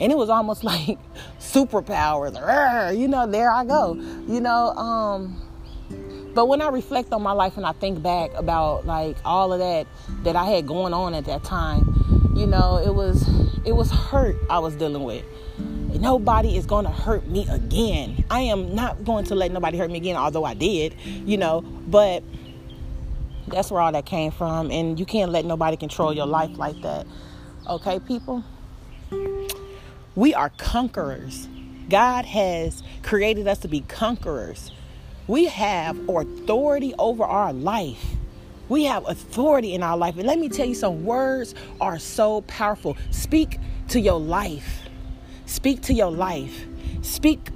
And 0.00 0.10
it 0.10 0.18
was 0.18 0.28
almost 0.28 0.64
like 0.64 0.98
superpowers. 1.38 2.98
You 2.98 3.08
know, 3.08 3.26
there 3.26 3.50
I 3.50 3.64
go. 3.64 3.94
You 3.94 4.40
know, 4.40 4.70
um, 4.74 5.40
but 6.34 6.46
when 6.46 6.60
I 6.60 6.68
reflect 6.68 7.12
on 7.12 7.22
my 7.22 7.32
life 7.32 7.56
and 7.56 7.64
I 7.64 7.72
think 7.72 8.02
back 8.02 8.32
about 8.34 8.86
like 8.86 9.16
all 9.24 9.52
of 9.52 9.60
that 9.60 9.86
that 10.24 10.36
I 10.36 10.44
had 10.44 10.66
going 10.66 10.92
on 10.92 11.14
at 11.14 11.24
that 11.26 11.44
time, 11.44 12.32
you 12.36 12.46
know, 12.46 12.78
it 12.84 12.94
was 12.94 13.28
it 13.64 13.72
was 13.72 13.90
hurt 13.90 14.36
I 14.50 14.58
was 14.58 14.74
dealing 14.74 15.04
with. 15.04 15.24
Nobody 16.00 16.56
is 16.56 16.66
going 16.66 16.84
to 16.84 16.90
hurt 16.90 17.26
me 17.28 17.46
again. 17.48 18.24
I 18.28 18.40
am 18.40 18.74
not 18.74 19.04
going 19.04 19.24
to 19.26 19.34
let 19.34 19.52
nobody 19.52 19.78
hurt 19.78 19.90
me 19.90 19.96
again, 19.96 20.16
although 20.16 20.44
I 20.44 20.54
did, 20.54 20.96
you 21.04 21.36
know, 21.36 21.60
but 21.60 22.24
that's 23.46 23.70
where 23.70 23.80
all 23.80 23.92
that 23.92 24.04
came 24.04 24.32
from. 24.32 24.72
And 24.72 24.98
you 24.98 25.06
can't 25.06 25.30
let 25.30 25.44
nobody 25.44 25.76
control 25.76 26.12
your 26.12 26.26
life 26.26 26.58
like 26.58 26.80
that. 26.82 27.06
Okay, 27.68 28.00
people? 28.00 28.42
We 30.16 30.34
are 30.34 30.50
conquerors. 30.58 31.48
God 31.88 32.24
has 32.24 32.82
created 33.02 33.46
us 33.46 33.58
to 33.58 33.68
be 33.68 33.80
conquerors. 33.80 34.72
We 35.26 35.46
have 35.46 36.08
authority 36.08 36.94
over 36.98 37.24
our 37.24 37.52
life. 37.52 38.04
We 38.68 38.84
have 38.84 39.08
authority 39.08 39.74
in 39.74 39.82
our 39.82 39.96
life. 39.96 40.16
And 40.16 40.26
let 40.26 40.38
me 40.38 40.48
tell 40.48 40.66
you 40.66 40.74
some 40.74 41.04
words 41.04 41.54
are 41.80 41.98
so 41.98 42.42
powerful. 42.42 42.96
Speak 43.10 43.58
to 43.88 44.00
your 44.00 44.20
life. 44.20 44.88
Speak 45.46 45.82
to 45.82 45.94
your 45.94 46.10
life. 46.10 46.66
Speak 47.02 47.50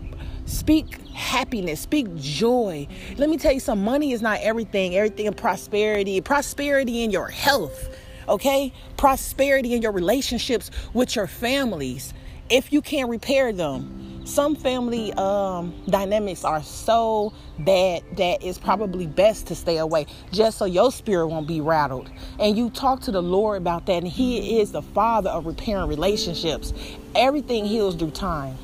speak 0.46 0.96
happiness, 1.08 1.80
speak 1.80 2.14
joy. 2.16 2.86
Let 3.18 3.28
me 3.28 3.36
tell 3.36 3.52
you 3.52 3.60
some 3.60 3.84
money 3.84 4.12
is 4.12 4.22
not 4.22 4.40
everything. 4.40 4.96
Everything 4.96 5.26
in 5.26 5.34
prosperity, 5.34 6.20
prosperity 6.22 7.04
in 7.04 7.10
your 7.10 7.28
health. 7.28 7.94
Okay? 8.28 8.72
Prosperity 8.96 9.74
in 9.74 9.82
your 9.82 9.92
relationships 9.92 10.70
with 10.94 11.16
your 11.16 11.26
families 11.26 12.14
if 12.48 12.72
you 12.72 12.80
can't 12.80 13.10
repair 13.10 13.52
them 13.52 14.07
some 14.28 14.54
family 14.54 15.12
um, 15.14 15.74
dynamics 15.88 16.44
are 16.44 16.62
so 16.62 17.32
bad 17.58 18.02
that 18.16 18.44
it's 18.44 18.58
probably 18.58 19.06
best 19.06 19.46
to 19.46 19.54
stay 19.54 19.78
away 19.78 20.06
just 20.32 20.58
so 20.58 20.66
your 20.66 20.92
spirit 20.92 21.28
won't 21.28 21.48
be 21.48 21.60
rattled. 21.60 22.10
And 22.38 22.56
you 22.56 22.70
talk 22.70 23.00
to 23.02 23.10
the 23.10 23.22
Lord 23.22 23.56
about 23.56 23.86
that, 23.86 24.02
and 24.02 24.06
He 24.06 24.60
is 24.60 24.72
the 24.72 24.82
Father 24.82 25.30
of 25.30 25.46
repairing 25.46 25.88
relationships. 25.88 26.74
Everything 27.14 27.64
heals 27.64 27.96
through 27.96 28.10
time. 28.10 28.56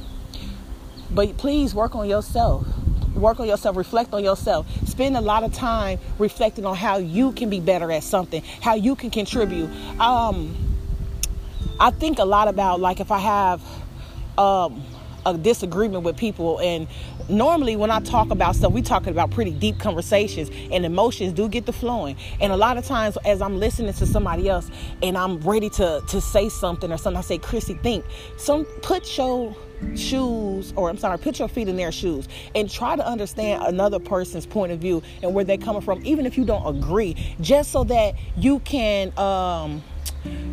But 1.11 1.37
please 1.39 1.75
work 1.75 1.95
on 1.95 2.09
yourself. 2.09 2.67
Work 3.15 3.41
on 3.41 3.47
yourself, 3.47 3.77
reflect 3.77 4.13
on 4.13 4.23
yourself. 4.23 4.67
Spend 4.87 5.17
a 5.17 5.21
lot 5.21 5.45
of 5.45 5.53
time 5.55 5.99
reflecting 6.19 6.67
on 6.67 6.77
how 6.77 6.99
you 6.99 7.33
can 7.33 7.49
be 7.49 7.61
better 7.61 7.91
at 7.91 8.03
something, 8.03 8.43
how 8.61 8.75
you 8.75 8.97
can 8.97 9.11
contribute. 9.11 9.71
Um, 10.01 10.57
I 11.81 11.91
think 11.91 12.19
a 12.19 12.25
lot 12.25 12.49
about 12.49 12.81
like 12.81 13.01
if 13.01 13.11
I 13.11 13.19
have 13.19 13.63
um, 14.37 14.83
a 15.27 15.37
disagreement 15.37 16.05
with 16.05 16.17
people. 16.17 16.61
And 16.61 16.87
normally, 17.29 17.77
when 17.77 17.91
I 17.91 18.01
talk 18.01 18.31
about 18.31 18.57
stuff, 18.57 18.73
we 18.73 18.83
talking 18.83 19.11
about 19.11 19.31
pretty 19.31 19.53
deep 19.53 19.79
conversations, 19.79 20.51
and 20.71 20.85
emotions 20.85 21.33
do 21.33 21.49
get 21.49 21.67
the 21.67 21.73
flowing. 21.73 22.17
And 22.41 22.53
a 22.53 22.57
lot 22.57 22.77
of 22.77 22.85
times, 22.85 23.17
as 23.25 23.41
I'm 23.43 23.59
listening 23.59 23.93
to 23.95 24.07
somebody 24.07 24.49
else, 24.49 24.71
and 25.03 25.17
I'm 25.17 25.39
ready 25.41 25.71
to 25.71 26.03
to 26.07 26.21
say 26.21 26.49
something 26.49 26.93
or 26.93 26.99
something, 26.99 27.19
I 27.19 27.23
say, 27.23 27.39
"Krissy, 27.39 27.81
think." 27.83 28.05
Some 28.37 28.65
put 28.83 29.17
your 29.17 29.55
shoes 29.97 30.73
or 30.77 30.89
I'm 30.89 30.97
sorry, 30.97 31.19
put 31.19 31.39
your 31.39 31.49
feet 31.49 31.69
in 31.69 31.77
their 31.77 31.93
shoes 31.93 32.29
and 32.55 32.71
try 32.71 32.97
to 32.97 33.07
understand 33.07 33.63
another 33.65 33.99
person's 33.99 34.47
point 34.47 34.73
of 34.73 34.79
view 34.79 35.03
and 35.23 35.35
where 35.35 35.45
they're 35.45 35.59
coming 35.59 35.83
from, 35.83 36.01
even 36.05 36.27
if 36.27 36.39
you 36.39 36.45
don't 36.45 36.77
agree, 36.77 37.17
just 37.41 37.71
so 37.71 37.85
that 37.85 38.15
you 38.37 38.61
can 38.61 39.17
um, 39.19 39.83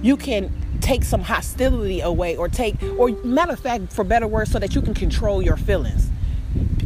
you 0.02 0.18
can 0.18 0.52
take 0.82 1.04
some 1.04 1.22
hostility 1.22 2.02
away 2.02 2.36
or 2.36 2.50
take 2.50 2.76
or 2.98 3.10
matter 3.24 3.54
of 3.54 3.60
fact 3.60 3.94
for 3.94 4.04
better 4.04 4.28
words 4.28 4.52
so 4.52 4.60
that 4.60 4.76
you 4.76 4.82
can 4.82 4.94
control 4.94 5.41
your 5.41 5.58
feelings. 5.58 6.10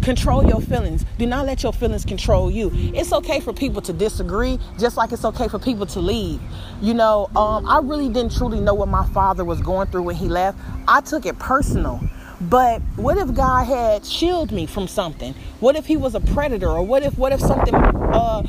Control 0.04 0.46
your 0.46 0.62
feelings. 0.62 1.04
Do 1.18 1.26
not 1.26 1.48
let 1.48 1.64
your 1.64 1.74
feelings 1.74 2.06
control 2.06 2.52
you. 2.52 2.70
It's 2.94 3.12
okay 3.12 3.40
for 3.40 3.54
people 3.54 3.82
to 3.82 3.94
disagree 3.94 4.60
just 4.78 4.98
like 4.98 5.12
it's 5.12 5.26
okay 5.26 5.48
for 5.48 5.58
people 5.58 5.88
to 5.88 6.00
leave. 6.00 6.40
You 6.82 6.94
know 6.94 7.30
um, 7.36 7.66
i 7.68 7.80
really 7.80 8.10
didn't 8.10 8.36
truly 8.36 8.60
know 8.60 8.76
what 8.76 8.88
my 8.88 9.06
father 9.08 9.44
was 9.44 9.62
going 9.62 9.88
through 9.88 10.04
when 10.04 10.16
he 10.16 10.28
left. 10.28 10.60
I 10.88 11.02
took 11.02 11.26
it 11.26 11.40
personal 11.40 12.00
but 12.42 12.82
what 12.96 13.18
if 13.18 13.34
God 13.34 13.66
had 13.66 14.06
shielded 14.06 14.54
me 14.54 14.66
from 14.66 14.88
something? 14.88 15.34
What 15.60 15.76
if 15.76 15.86
he 15.86 15.98
was 15.98 16.16
a 16.16 16.20
predator? 16.20 16.70
Or 16.70 16.84
what 16.84 17.04
if 17.04 17.18
what 17.18 17.32
if 17.32 17.40
something 17.40 17.74
uh 17.74 18.42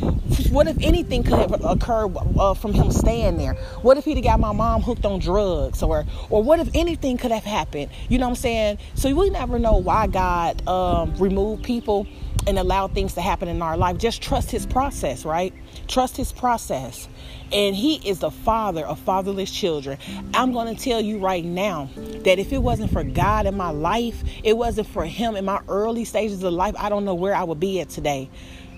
what 0.51 0.67
if 0.69 0.77
anything 0.83 1.23
could 1.23 1.39
have 1.39 1.65
occurred 1.65 2.17
uh, 2.39 2.55
from 2.55 2.73
him 2.73 2.91
staying 2.91 3.37
there? 3.39 3.55
What 3.83 3.97
if 3.97 4.05
he'd 4.05 4.17
have 4.17 4.25
got 4.25 4.41
my 4.41 4.53
mom 4.53 4.83
hooked 4.83 5.05
on 5.05 5.21
drugs 5.21 5.83
or 5.83 6.05
or 6.31 6.43
what 6.43 6.61
if 6.61 6.69
anything 6.75 7.17
could 7.17 7.31
have 7.31 7.45
happened? 7.45 7.91
You 8.09 8.19
know 8.19 8.27
what 8.27 8.31
I'm 8.31 8.37
saying? 8.37 8.79
So 8.95 9.15
we 9.15 9.31
never 9.31 9.59
know 9.59 9.77
why 9.77 10.07
God 10.09 10.67
um, 10.69 11.15
removed 11.17 11.65
people 11.65 12.07
and 12.47 12.59
allowed 12.59 12.95
things 12.95 13.15
to 13.15 13.21
happen 13.21 13.49
in 13.49 13.61
our 13.63 13.77
life. 13.77 13.99
Just 13.99 14.23
trust 14.23 14.51
his 14.51 14.67
process, 14.67 15.25
right? 15.25 15.53
Trust 15.89 16.17
his 16.17 16.33
process. 16.33 17.09
And 17.53 17.77
he 17.77 17.97
is 18.09 18.19
the 18.21 18.31
father 18.31 18.85
of 18.85 18.99
fatherless 18.99 19.51
children. 19.51 19.99
I'm 20.35 20.53
going 20.53 20.75
to 20.75 20.83
tell 20.83 21.01
you 21.01 21.19
right 21.19 21.45
now 21.45 21.91
that 21.95 22.39
if 22.39 22.53
it 22.53 22.59
wasn't 22.59 22.91
for 22.91 23.05
God 23.05 23.47
in 23.47 23.57
my 23.57 23.71
life, 23.71 24.23
it 24.43 24.57
wasn't 24.57 24.89
for 24.89 25.05
him 25.05 25.37
in 25.37 25.45
my 25.45 25.61
early 25.69 26.05
stages 26.05 26.43
of 26.43 26.53
life, 26.53 26.75
I 26.79 26.89
don't 26.89 27.05
know 27.05 27.15
where 27.15 27.35
I 27.35 27.45
would 27.45 27.61
be 27.61 27.81
at 27.81 27.89
today. 27.89 28.29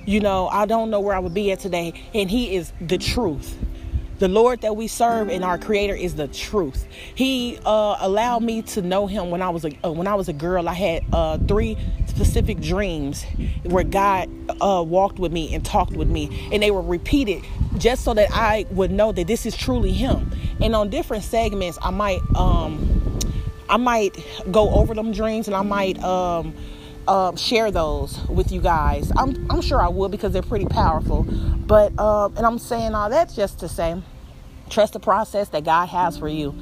You 0.05 0.21
know, 0.21 0.49
I 0.49 0.67
don't 0.67 0.91
know 0.91 1.01
where 1.01 1.15
I 1.15 1.19
would 1.19 1.35
be 1.35 1.51
at 1.53 1.61
today. 1.61 1.95
And 2.15 2.31
he 2.31 2.55
is 2.57 2.73
the 2.81 2.99
truth. 2.99 3.57
The 4.19 4.29
Lord 4.29 4.63
that 4.63 4.75
we 4.75 4.89
serve 4.89 5.29
and 5.29 5.45
our 5.45 5.59
Creator 5.59 5.95
is 5.95 6.17
the 6.17 6.27
truth. 6.27 6.87
He 7.15 7.57
uh, 7.65 7.99
allowed 8.01 8.43
me 8.43 8.63
to 8.63 8.83
know 8.83 9.07
Him 9.07 9.31
when 9.31 9.43
I 9.43 9.51
was 9.51 9.65
a 9.65 9.71
uh, 9.85 9.93
when 9.93 10.09
I 10.09 10.17
was 10.17 10.29
a 10.29 10.33
girl. 10.33 10.69
I 10.69 10.73
had 10.73 11.05
uh, 11.13 11.39
three 11.39 11.79
specific 12.19 12.61
dreams 12.61 13.25
where 13.63 13.85
God 13.85 14.29
uh, 14.61 14.83
walked 14.85 15.21
with 15.21 15.31
me 15.31 15.55
and 15.55 15.65
talked 15.65 15.93
with 15.93 16.09
me, 16.09 16.49
and 16.53 16.61
they 16.61 16.73
were 16.73 16.83
repeated 16.83 17.45
just 17.77 18.03
so 18.03 18.13
that 18.13 18.29
I 18.33 18.67
would 18.73 18.91
know 18.91 19.13
that 19.13 19.29
this 19.29 19.47
is 19.47 19.57
truly 19.57 19.93
Him. 19.93 20.33
And 20.61 20.75
on 20.75 20.91
different 20.91 21.23
segments, 21.23 21.79
I 21.81 21.91
might 21.91 22.21
um, 22.35 23.21
I 23.69 23.77
might 23.77 24.17
go 24.51 24.69
over 24.71 24.95
them 24.95 25.13
dreams, 25.13 25.47
and 25.47 25.57
I 25.57 25.63
might. 25.63 26.03
Um, 26.03 26.55
uh, 27.07 27.35
share 27.37 27.71
those 27.71 28.23
with 28.29 28.53
you 28.53 28.61
guys. 28.61 29.11
I'm, 29.17 29.51
I'm 29.51 29.63
sure 29.63 29.81
I 29.81 29.89
will 29.89 30.11
because 30.11 30.31
they're 30.35 30.43
pretty 30.43 30.67
powerful. 30.67 31.23
But, 31.23 31.95
uh, 31.97 32.27
and 32.37 32.45
I'm 32.45 32.59
saying 32.59 32.95
all 32.95 33.09
that 33.09 33.33
just 33.33 33.61
to 33.61 33.69
say, 33.69 34.03
trust 34.69 34.93
the 34.93 35.01
process 35.01 35.49
that 35.49 35.65
God 35.65 35.87
has 35.87 36.19
for 36.19 36.29
you. 36.29 36.55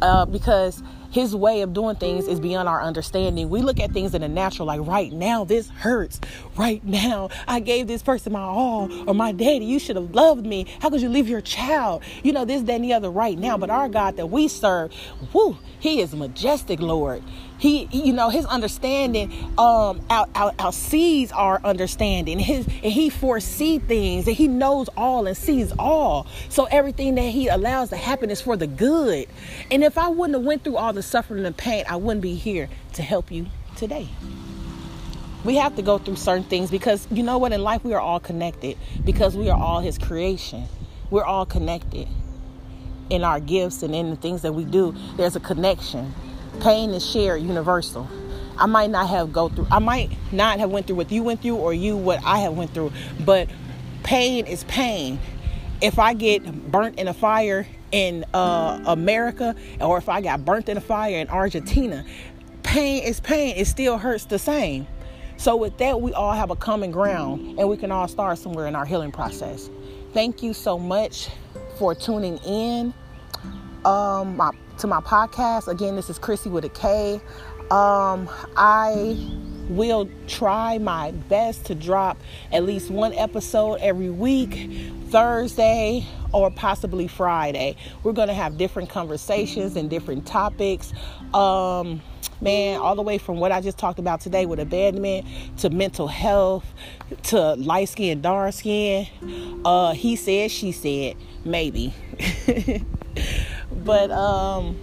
Uh, 0.00 0.24
because 0.24 0.82
his 1.10 1.34
way 1.34 1.62
of 1.62 1.72
doing 1.72 1.96
things 1.96 2.26
is 2.26 2.40
beyond 2.40 2.68
our 2.68 2.82
understanding. 2.82 3.50
We 3.50 3.62
look 3.62 3.80
at 3.80 3.92
things 3.92 4.14
in 4.14 4.22
the 4.22 4.28
natural, 4.28 4.66
like 4.66 4.80
right 4.86 5.12
now, 5.12 5.44
this 5.44 5.68
hurts. 5.68 6.20
Right 6.56 6.84
now, 6.84 7.30
I 7.48 7.60
gave 7.60 7.86
this 7.86 8.02
person 8.02 8.32
my 8.32 8.40
all, 8.40 8.90
or 9.08 9.14
my 9.14 9.32
daddy, 9.32 9.64
you 9.64 9.78
should 9.78 9.96
have 9.96 10.14
loved 10.14 10.46
me. 10.46 10.66
How 10.80 10.90
could 10.90 11.00
you 11.00 11.08
leave 11.08 11.28
your 11.28 11.40
child? 11.40 12.02
You 12.22 12.32
know, 12.32 12.44
this, 12.44 12.62
that, 12.62 12.74
and 12.74 12.84
the 12.84 12.92
other 12.92 13.10
right 13.10 13.38
now. 13.38 13.58
But 13.58 13.70
our 13.70 13.88
God 13.88 14.16
that 14.16 14.26
we 14.26 14.48
serve, 14.48 14.92
whoo, 15.32 15.58
he 15.78 16.00
is 16.00 16.14
majestic, 16.14 16.80
Lord. 16.80 17.22
He, 17.60 17.88
you 17.92 18.14
know, 18.14 18.30
his 18.30 18.46
understanding 18.46 19.30
um 19.58 20.00
out, 20.08 20.30
out, 20.34 20.56
outsees 20.56 21.30
our 21.32 21.60
understanding. 21.62 22.38
His 22.38 22.66
and 22.66 22.92
he 22.92 23.10
foresees 23.10 23.82
things 23.82 24.26
and 24.26 24.34
he 24.34 24.48
knows 24.48 24.88
all 24.96 25.26
and 25.26 25.36
sees 25.36 25.72
all. 25.78 26.26
So 26.48 26.64
everything 26.64 27.16
that 27.16 27.22
he 27.22 27.48
allows 27.48 27.90
to 27.90 27.96
happen 27.96 28.30
is 28.30 28.40
for 28.40 28.56
the 28.56 28.66
good. 28.66 29.28
And 29.70 29.84
if 29.84 29.98
I 29.98 30.08
wouldn't 30.08 30.38
have 30.38 30.46
went 30.46 30.64
through 30.64 30.78
all 30.78 30.94
the 30.94 31.02
suffering 31.02 31.44
and 31.44 31.56
pain, 31.56 31.84
I 31.86 31.96
wouldn't 31.96 32.22
be 32.22 32.34
here 32.34 32.70
to 32.94 33.02
help 33.02 33.30
you 33.30 33.46
today. 33.76 34.08
We 35.44 35.56
have 35.56 35.76
to 35.76 35.82
go 35.82 35.98
through 35.98 36.16
certain 36.16 36.44
things 36.44 36.70
because 36.70 37.06
you 37.10 37.22
know 37.22 37.38
what 37.38 37.52
in 37.52 37.62
life 37.62 37.84
we 37.84 37.92
are 37.92 38.00
all 38.00 38.20
connected 38.20 38.78
because 39.04 39.36
we 39.36 39.50
are 39.50 39.58
all 39.58 39.80
his 39.80 39.98
creation. 39.98 40.64
We're 41.10 41.24
all 41.24 41.44
connected 41.44 42.08
in 43.10 43.24
our 43.24 43.40
gifts 43.40 43.82
and 43.82 43.94
in 43.94 44.10
the 44.10 44.16
things 44.16 44.42
that 44.42 44.54
we 44.54 44.64
do. 44.64 44.94
There's 45.16 45.36
a 45.36 45.40
connection. 45.40 46.14
Pain 46.60 46.90
is 46.90 47.04
shared, 47.04 47.42
universal. 47.42 48.08
I 48.58 48.66
might 48.66 48.90
not 48.90 49.08
have 49.08 49.32
go 49.32 49.48
through. 49.48 49.66
I 49.70 49.78
might 49.78 50.10
not 50.30 50.58
have 50.58 50.70
went 50.70 50.86
through 50.86 50.96
what 50.96 51.10
you 51.10 51.22
went 51.22 51.40
through, 51.40 51.56
or 51.56 51.72
you 51.72 51.96
what 51.96 52.20
I 52.24 52.40
have 52.40 52.52
went 52.52 52.74
through. 52.74 52.92
But 53.20 53.48
pain 54.02 54.46
is 54.46 54.64
pain. 54.64 55.18
If 55.80 55.98
I 55.98 56.12
get 56.12 56.70
burnt 56.70 56.98
in 56.98 57.08
a 57.08 57.14
fire 57.14 57.66
in 57.92 58.24
uh, 58.34 58.82
America, 58.86 59.56
or 59.80 59.96
if 59.96 60.10
I 60.10 60.20
got 60.20 60.44
burnt 60.44 60.68
in 60.68 60.76
a 60.76 60.80
fire 60.82 61.16
in 61.16 61.28
Argentina, 61.28 62.04
pain 62.62 63.02
is 63.02 63.20
pain. 63.20 63.56
It 63.56 63.66
still 63.66 63.96
hurts 63.96 64.26
the 64.26 64.38
same. 64.38 64.86
So 65.38 65.56
with 65.56 65.78
that, 65.78 66.02
we 66.02 66.12
all 66.12 66.34
have 66.34 66.50
a 66.50 66.56
common 66.56 66.90
ground, 66.90 67.58
and 67.58 67.66
we 67.66 67.78
can 67.78 67.90
all 67.90 68.06
start 68.06 68.36
somewhere 68.36 68.66
in 68.66 68.76
our 68.76 68.84
healing 68.84 69.10
process. 69.10 69.70
Thank 70.12 70.42
you 70.42 70.52
so 70.52 70.78
much 70.78 71.30
for 71.78 71.94
tuning 71.94 72.36
in 72.44 72.92
um, 73.84 74.36
my 74.36 74.50
to 74.78 74.86
my 74.86 75.00
podcast. 75.00 75.68
Again, 75.68 75.96
this 75.96 76.10
is 76.10 76.18
Krissy 76.18 76.50
with 76.50 76.64
a 76.64 76.68
K. 76.68 77.20
Um, 77.70 78.28
I 78.56 79.16
will 79.68 80.08
try 80.26 80.78
my 80.78 81.12
best 81.12 81.66
to 81.66 81.74
drop 81.74 82.18
at 82.52 82.64
least 82.64 82.90
one 82.90 83.14
episode 83.14 83.74
every 83.76 84.10
week, 84.10 84.68
Thursday 85.10 86.04
or 86.32 86.50
possibly 86.50 87.06
Friday. 87.06 87.76
We're 88.02 88.12
going 88.12 88.28
to 88.28 88.34
have 88.34 88.58
different 88.58 88.90
conversations 88.90 89.76
and 89.76 89.88
different 89.88 90.26
topics. 90.26 90.92
Um, 91.32 92.02
man, 92.40 92.80
all 92.80 92.96
the 92.96 93.02
way 93.02 93.18
from 93.18 93.38
what 93.38 93.52
I 93.52 93.60
just 93.60 93.78
talked 93.78 93.98
about 93.98 94.20
today 94.20 94.46
with 94.46 94.58
abandonment 94.58 95.26
to 95.58 95.70
mental 95.70 96.08
health 96.08 96.66
to 97.24 97.54
light 97.54 97.88
skin, 97.88 98.20
dark 98.20 98.54
skin. 98.54 99.06
Uh, 99.64 99.92
he 99.92 100.16
said, 100.16 100.50
she 100.50 100.72
said, 100.72 101.16
maybe. 101.44 101.94
but 103.70 104.10
um, 104.10 104.78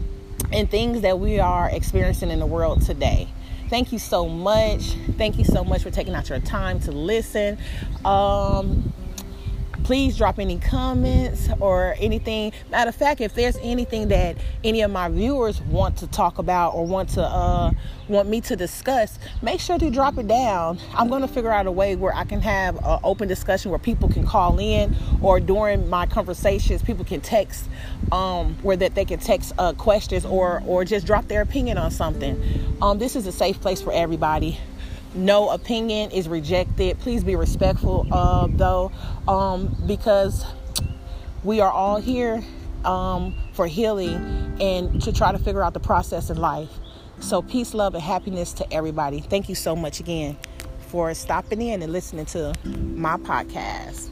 and 0.52 0.70
things 0.70 1.02
that 1.02 1.20
we 1.20 1.40
are 1.40 1.70
experiencing 1.70 2.30
in 2.30 2.40
the 2.40 2.46
world 2.46 2.82
today. 2.82 3.28
Thank 3.70 3.92
you 3.92 4.00
so 4.00 4.30
much. 4.30 4.82
Thank 5.18 5.38
you 5.38 5.44
so 5.44 5.64
much 5.64 5.84
for 5.84 5.92
taking 5.92 6.14
out 6.14 6.30
your 6.30 6.40
time 6.40 6.80
to 6.82 6.92
listen. 6.92 7.58
Um, 8.06 8.94
please 9.88 10.18
drop 10.18 10.38
any 10.38 10.60
comments 10.60 11.48
or 11.62 11.96
anything. 11.98 12.52
Matter 12.70 12.90
of 12.90 12.96
fact, 12.96 13.22
if 13.22 13.34
there's 13.36 13.56
anything 13.62 14.10
that 14.10 14.36
any 14.62 14.82
of 14.82 14.92
my 14.92 15.08
viewers 15.08 15.62
want 15.62 15.96
to 16.00 16.08
talk 16.08 16.40
about 16.40 16.72
or 16.72 16.86
want 16.86 17.08
to 17.12 17.24
uh, 17.24 17.72
want 18.10 18.28
me 18.28 18.42
to 18.42 18.58
discuss, 18.58 19.18
make 19.42 19.62
sure 19.62 19.80
to 19.80 19.90
drop 19.90 20.18
it 20.18 20.28
down. 20.28 20.78
I'm 20.94 21.08
going 21.08 21.22
to 21.22 21.28
figure 21.30 21.54
out 21.54 21.68
a 21.68 21.72
way 21.72 21.96
where 21.96 22.14
I 22.14 22.26
can 22.26 22.42
have 22.42 22.76
an 22.84 23.00
open 23.02 23.30
discussion 23.30 23.72
where 23.72 23.80
people 23.80 24.10
can 24.10 24.28
call 24.28 24.60
in 24.60 24.94
or 25.22 25.40
during 25.40 25.90
my 25.90 26.06
conversations, 26.06 26.82
people 26.82 27.06
can 27.06 27.22
text 27.22 27.70
um, 28.12 28.58
where 28.64 28.76
that 28.76 28.94
they 28.94 29.06
can 29.06 29.20
text 29.20 29.54
uh, 29.58 29.72
questions 29.72 30.26
or 30.26 30.62
or 30.68 30.84
just 30.84 31.06
drop 31.08 31.30
their 31.30 31.42
opinion 31.42 31.78
on 31.78 31.92
something. 31.92 32.78
Um, 32.82 33.00
this 33.00 33.16
is 33.16 33.26
a 33.26 33.32
safe 33.32 33.62
place 33.62 33.82
for 33.82 33.94
everybody 33.94 34.60
no 35.16 35.50
opinion 35.50 36.12
is 36.12 36.28
rejected. 36.28 37.00
Please 37.00 37.24
be 37.24 37.36
respectful, 37.36 38.06
uh, 38.12 38.48
though, 38.50 38.92
um, 39.28 39.76
because 39.86 40.46
we 41.44 41.60
are 41.60 41.72
all 41.72 41.98
here 41.98 42.44
um, 42.86 43.36
for 43.54 43.68
healing 43.68 44.16
and 44.60 45.02
to 45.02 45.12
try 45.12 45.32
to 45.32 45.40
figure 45.40 45.64
out 45.64 45.74
the 45.74 45.80
process 45.80 46.30
in 46.30 46.38
life. 46.38 46.70
So, 47.20 47.42
peace, 47.42 47.74
love, 47.74 47.96
and 47.96 48.04
happiness 48.04 48.54
to 48.54 48.74
everybody. 48.74 49.20
Thank 49.22 49.50
you 49.50 49.56
so 49.56 49.76
much 49.76 50.00
again 50.00 50.38
for 50.88 51.14
stopping 51.14 51.62
in 51.62 51.82
and 51.82 51.92
listening 51.92 52.26
to 52.28 52.54
my 52.64 53.18
podcast. 53.18 54.10